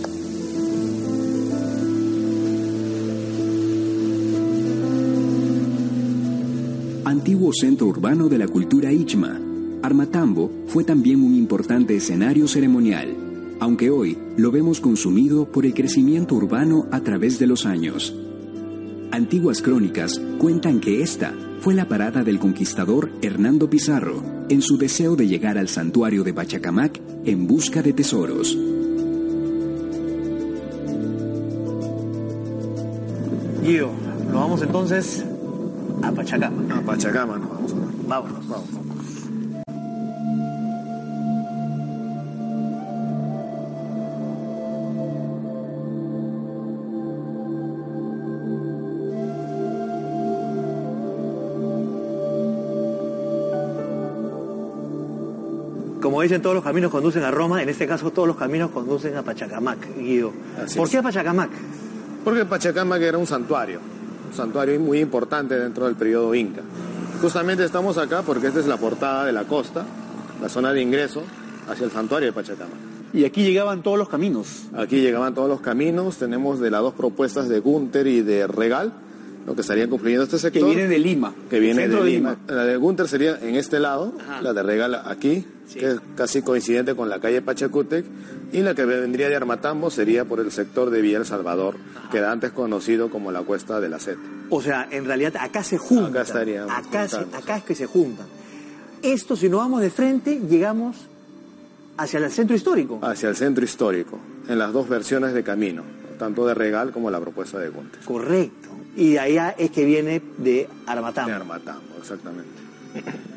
antiguo 7.05 7.53
centro 7.53 7.87
urbano 7.87 8.29
de 8.29 8.39
la 8.39 8.47
cultura 8.47 8.93
Ichma, 8.93 9.41
Armatambo 9.83 10.51
fue 10.67 10.85
también 10.85 11.23
un 11.23 11.35
importante 11.35 11.97
escenario 11.97 12.47
ceremonial, 12.49 13.17
aunque 13.61 13.91
hoy 13.91 14.17
lo 14.37 14.51
vemos 14.51 14.81
consumido 14.81 15.51
por 15.51 15.67
el 15.67 15.75
crecimiento 15.75 16.35
urbano 16.35 16.87
a 16.91 17.01
través 17.01 17.39
de 17.39 17.47
los 17.47 17.67
años. 17.67 18.15
Antiguas 19.11 19.63
crónicas 19.63 20.21
cuentan 20.39 20.81
que 20.81 21.03
esta 21.03 21.35
fue 21.61 21.75
la 21.75 21.89
parada 21.89 22.25
del 22.25 22.39
conquistador 22.39 23.11
Hernando 23.21 23.69
Pizarro 23.69 24.38
en 24.49 24.63
su 24.63 24.79
deseo 24.79 25.17
de 25.17 25.27
llegar 25.27 25.59
al 25.59 25.69
santuario 25.69 26.25
de 26.25 26.33
Pachacamac 26.33 27.01
en 27.25 27.47
busca 27.47 27.83
de 27.83 27.93
tesoros. 27.93 28.57
Guido, 33.63 33.91
nos 34.25 34.35
vamos 34.35 34.63
entonces 34.63 35.25
a 36.03 36.13
Pachacama. 36.13 36.77
A 36.77 36.81
Pachacama 36.81 37.37
nos 37.39 37.49
vamos. 37.51 37.75
Vámonos. 38.07 38.49
Vamos. 38.49 38.88
Como 56.19 56.25
dicen, 56.25 56.43
todos 56.43 56.57
los 56.57 56.65
caminos 56.65 56.91
conducen 56.91 57.23
a 57.23 57.31
Roma, 57.31 57.63
en 57.63 57.69
este 57.69 57.87
caso 57.87 58.11
todos 58.11 58.27
los 58.27 58.37
caminos 58.37 58.73
conducen 58.73 59.17
a 59.17 59.23
Pachacamac, 59.23 59.97
Guido. 59.97 60.33
Así 60.61 60.77
¿Por 60.77 60.89
es. 60.89 60.91
qué 60.91 60.99
a 60.99 61.03
Pachacamac? 61.03 61.51
Porque 62.25 62.45
Pachacamac 62.45 63.01
era 63.01 63.17
un 63.19 63.27
santuario, 63.29 63.79
un 64.29 64.37
santuario 64.37 64.81
muy 64.81 64.99
importante 64.99 65.57
dentro 65.57 65.85
del 65.85 65.95
periodo 65.95 66.35
inca. 66.35 66.63
Justamente 67.23 67.65
estamos 67.65 67.99
acá 67.99 68.23
porque 68.23 68.49
esta 68.49 68.59
es 68.59 68.67
la 68.67 68.79
portada 68.79 69.27
de 69.27 69.33
la 69.33 69.45
costa, 69.45 69.87
la 70.43 70.49
zona 70.49 70.73
de 70.73 70.83
ingreso 70.83 71.23
hacia 71.69 71.85
el 71.85 71.93
santuario 71.93 72.27
de 72.27 72.33
Pachacamac. 72.33 72.75
Y 73.13 73.25
aquí 73.25 73.45
llegaban 73.45 73.85
todos 73.85 73.97
los 73.97 74.09
caminos. 74.09 74.65
Aquí 74.77 75.01
llegaban 75.01 75.37
todos 75.37 75.49
los 75.49 75.61
caminos, 75.61 76.17
tenemos 76.17 76.59
de 76.59 76.73
las 76.73 76.81
dos 76.81 76.95
propuestas 76.95 77.49
de 77.49 77.61
Gunter 77.61 78.09
y 78.09 78.23
de 78.23 78.49
Regal, 78.49 78.93
lo 79.49 79.55
que 79.55 79.63
estarían 79.63 79.89
confluyendo 79.89 80.25
este 80.25 80.37
Que 80.37 80.41
sector. 80.43 80.67
vienen 80.69 80.91
de 80.91 80.99
Lima. 80.99 81.35
que 81.49 81.59
viene 81.59 81.89
de 81.89 82.05
Lima. 82.05 82.37
La 82.49 82.65
de 82.65 82.77
Gunter 82.77 83.09
sería 83.09 83.39
en 83.41 83.55
este 83.57 83.81
lado, 83.81 84.13
Ajá. 84.21 84.43
la 84.43 84.53
de 84.53 84.63
Regal 84.63 84.95
aquí, 85.07 85.47
Sí. 85.67 85.79
que 85.79 85.87
es 85.93 86.01
casi 86.17 86.43
coincidente 86.43 86.95
con 86.95 87.09
la 87.09 87.19
calle 87.21 87.41
Pachacútec, 87.43 88.05
y 88.53 88.61
la 88.61 88.75
que 88.75 88.85
vendría 88.85 89.29
de 89.29 89.37
Armatambo 89.37 89.91
sería 89.91 90.25
por 90.27 90.41
el 90.41 90.51
sector 90.53 90.91
de 90.91 91.01
Villa 91.03 91.19
El 91.19 91.27
Salvador, 91.27 91.77
que 92.11 92.19
era 92.19 92.31
antes 92.33 92.53
conocido 92.53 93.11
como 93.11 93.33
la 93.33 93.41
Cuesta 93.43 93.81
de 93.81 93.89
la 93.89 93.99
Seta. 93.99 94.21
O 94.51 94.63
sea, 94.63 94.87
en 94.91 95.05
realidad 95.07 95.35
acá 95.41 95.63
se 95.65 95.77
juntan. 95.79 96.11
Acá 96.11 96.23
estaríamos 96.23 96.73
Acá, 96.73 97.09
se- 97.09 97.17
acá 97.19 97.57
es 97.59 97.65
que 97.65 97.75
se 97.75 97.87
juntan. 97.87 98.27
Esto, 99.03 99.35
si 99.37 99.49
no 99.49 99.59
vamos 99.59 99.81
de 99.81 99.91
frente, 99.91 100.41
llegamos 100.49 100.97
hacia 101.97 102.19
el 102.21 102.31
centro 102.31 102.57
histórico. 102.57 102.99
Hacia 103.03 103.29
el 103.29 103.37
centro 103.37 103.65
histórico, 103.65 104.19
en 104.49 104.59
las 104.59 104.73
dos 104.73 104.89
versiones 104.89 105.35
de 105.35 105.43
camino, 105.43 105.83
tanto 106.19 106.47
de 106.47 106.55
Regal 106.55 106.91
como 106.93 107.11
la 107.11 107.21
propuesta 107.21 107.59
de 107.59 107.69
Gunter. 107.69 108.01
Correcto. 108.05 108.69
Y 108.99 109.13
de 109.13 109.19
allá 109.21 109.55
es 109.57 109.71
que 109.71 109.85
viene 109.85 110.21
de 110.39 110.69
Armatambo. 110.87 111.31
De 111.31 111.37
Armatambo, 111.37 111.97
exactamente. 112.01 112.51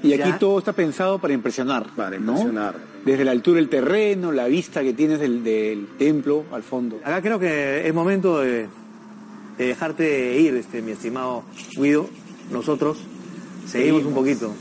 Y 0.01 0.13
aquí 0.13 0.29
Ya. 0.31 0.39
todo 0.39 0.57
está 0.57 0.73
pensado 0.73 1.19
para 1.19 1.33
impresionar. 1.35 1.85
Para 1.95 2.17
¿no? 2.17 2.31
impresionar. 2.31 2.75
Desde 3.05 3.23
la 3.23 3.31
altura 3.31 3.57
del 3.57 3.69
terreno, 3.69 4.31
la 4.31 4.47
vista 4.47 4.81
que 4.81 4.93
tienes 4.93 5.19
del, 5.19 5.43
del 5.43 5.87
templo 5.99 6.45
al 6.51 6.63
fondo. 6.63 6.97
Acá 7.03 7.21
creo 7.21 7.37
que 7.39 7.87
es 7.87 7.93
momento 7.93 8.39
de, 8.39 8.67
de 9.59 9.65
dejarte 9.67 10.39
ir, 10.39 10.55
este, 10.55 10.81
mi 10.81 10.93
estimado 10.93 11.43
Guido. 11.75 12.09
Nosotros 12.51 12.97
seguimos 13.67 14.03
un 14.05 14.13
poquito. 14.15 14.53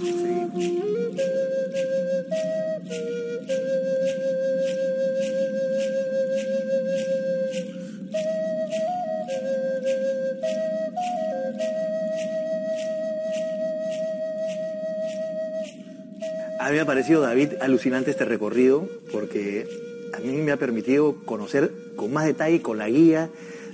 A 16.59 16.69
mí 16.69 16.75
me 16.75 16.81
ha 16.83 16.87
parecido, 16.87 17.23
David, 17.23 17.55
alucinante 17.61 18.11
este 18.11 18.25
recorrido 18.25 18.87
porque 19.11 19.67
a 20.13 20.21
mí 20.21 20.37
me 20.37 20.53
ha 20.53 20.57
permitido 20.57 21.25
conocer 21.25 21.73
con 21.97 22.13
más 22.13 22.27
detalle, 22.27 22.63
con 22.63 22.79
la 22.79 22.89
guía 22.89 23.31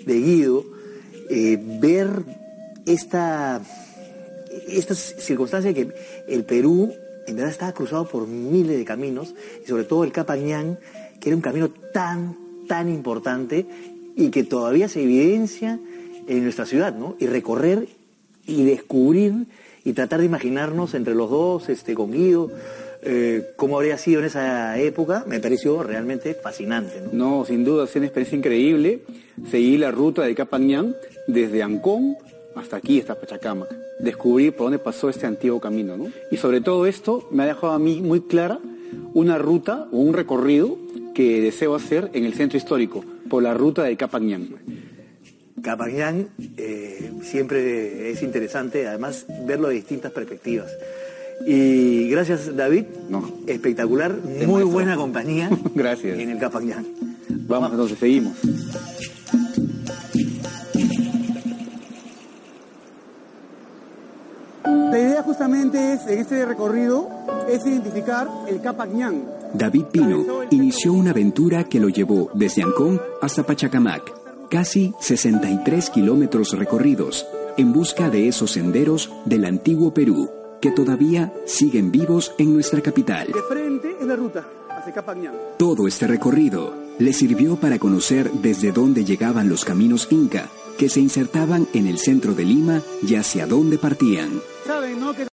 de 0.07 0.15
Guido, 0.15 0.65
eh, 1.29 1.59
ver 1.81 2.09
esta, 2.87 3.61
esta 4.69 4.95
circunstancia 4.95 5.75
que 5.75 5.89
el 6.29 6.45
Perú 6.45 6.93
en 7.27 7.35
verdad 7.35 7.51
estaba 7.51 7.73
cruzado 7.73 8.09
por 8.09 8.29
miles 8.29 8.79
de 8.79 8.85
caminos 8.85 9.35
y 9.65 9.69
sobre 9.69 9.85
todo 9.85 10.05
el 10.05 10.13
Capañán, 10.13 10.79
que 11.21 11.31
era 11.31 11.37
un 11.37 11.43
camino 11.43 11.71
tan, 11.93 12.37
tan 12.69 12.89
importante 12.89 13.67
y 14.17 14.31
que 14.31 14.43
todavía 14.43 14.89
se 14.89 15.03
evidencia 15.03 15.79
en 16.27 16.43
nuestra 16.43 16.67
ciudad, 16.67 16.95
¿no? 16.97 17.15
Y 17.21 17.27
recorrer 17.27 17.87
y 18.47 18.65
descubrir 18.65 19.47
y 19.85 19.93
tratar 19.93 20.21
de 20.21 20.27
imaginarnos 20.27 20.95
entre 20.95 21.15
los 21.15 21.31
dos, 21.31 21.69
este, 21.69 21.95
con 21.95 22.11
Guido, 22.11 22.51
eh, 23.03 23.53
cómo 23.55 23.77
habría 23.77 23.99
sido 23.99 24.21
en 24.21 24.27
esa 24.27 24.77
época, 24.79 25.25
me 25.29 25.39
pareció 25.39 25.83
realmente 25.85 26.35
fascinante. 26.35 27.01
¿no? 27.13 27.39
No, 27.39 27.45
sin 27.45 27.65
duda, 27.65 27.85
es 27.85 27.95
una 27.95 28.07
experiencia 28.07 28.37
increíble. 28.37 29.03
Seguí 29.49 29.79
la 29.79 29.93
ruta 29.93 30.23
de 30.23 30.35
Capañán 30.35 30.97
desde 31.29 31.63
Ancón 31.63 32.17
hasta 32.57 32.79
aquí, 32.79 32.99
hasta 32.99 33.15
Pachacamac. 33.15 33.69
Descubrir 34.01 34.55
por 34.55 34.67
dónde 34.67 34.79
pasó 34.79 35.09
este 35.09 35.27
antiguo 35.27 35.61
camino, 35.61 35.97
¿no? 35.97 36.09
Y 36.31 36.39
sobre 36.39 36.61
todo 36.61 36.87
esto 36.87 37.29
me 37.31 37.45
ha 37.45 37.47
dejado 37.47 37.73
a 37.73 37.79
mí 37.79 38.01
muy 38.01 38.23
clara 38.23 38.59
una 39.15 39.39
ruta 39.39 39.87
o 39.93 39.99
un 39.99 40.15
recorrido 40.15 40.77
que 41.15 41.41
deseo 41.41 41.75
hacer 41.75 42.11
en 42.13 42.25
el 42.25 42.35
centro 42.35 42.59
histórico, 42.59 43.05
por 43.29 43.43
la 43.43 43.55
ruta 43.55 43.85
de 43.85 43.97
Capañán. 43.97 44.49
Capañán 45.63 46.29
eh, 46.57 47.13
siempre 47.23 48.11
es 48.11 48.23
interesante, 48.23 48.87
además, 48.87 49.27
verlo 49.47 49.69
de 49.69 49.75
distintas 49.75 50.13
perspectivas. 50.13 50.71
Y 51.45 52.09
gracias, 52.09 52.55
David. 52.57 52.85
No. 53.09 53.29
Espectacular, 53.47 54.13
muy 54.13 54.47
maestro. 54.47 54.69
buena 54.69 54.97
compañía. 54.97 55.51
Gracias. 55.75 56.19
En 56.19 56.31
el 56.31 56.39
Capañán. 56.39 56.87
Vamos, 57.29 57.71
entonces, 57.73 57.99
seguimos. 57.99 58.35
La 64.65 64.99
idea 64.99 65.23
justamente 65.23 65.93
es, 65.93 66.07
en 66.07 66.21
este 66.21 66.47
recorrido, 66.47 67.09
es 67.51 67.67
identificar 67.67 68.29
el 68.49 68.61
Capañán. 68.63 69.36
David 69.57 69.87
Pino 69.87 70.25
inició 70.51 70.93
una 70.93 71.11
aventura 71.11 71.65
que 71.65 71.81
lo 71.81 71.89
llevó 71.89 72.31
desde 72.35 72.63
Ancón 72.63 73.01
hasta 73.23 73.43
Pachacamac, 73.43 74.13
casi 74.51 74.93
63 75.01 75.91
kilómetros 75.91 76.53
recorridos, 76.53 77.27
en 77.57 77.73
busca 77.73 78.11
de 78.11 78.29
esos 78.29 78.53
senderos 78.53 79.11
del 79.25 79.47
antiguo 79.47 79.95
Perú, 79.95 80.31
que 80.61 80.71
todavía 80.71 81.33
siguen 81.47 81.91
vivos 81.91 82.35
en 82.39 82.53
nuestra 82.53 82.83
capital. 82.83 83.29
De 83.29 83.43
frente 83.49 83.97
es 83.99 84.07
la 84.07 84.17
ruta 84.17 84.47
hacia 84.69 84.93
Capañán. 84.93 85.35
Todo 85.59 85.87
este 85.87 86.07
recorrido 86.07 86.75
le 86.99 87.13
sirvió 87.15 87.57
para 87.57 87.79
conocer 87.79 88.31
desde 88.33 88.73
dónde 88.73 89.05
llegaban 89.05 89.49
los 89.49 89.65
caminos 89.65 90.09
inca 90.11 90.51
que 90.77 90.91
se 90.91 91.01
insertaban 91.01 91.67
en 91.73 91.87
el 91.87 91.99
centro 91.99 92.35
de 92.35 92.45
Lima 92.45 92.83
y 93.03 93.15
hacia 93.15 93.47
dónde 93.47 93.79
partían. 93.79 94.41
Saben, 94.67 95.01
¿no? 95.01 95.15
Que 95.15 95.27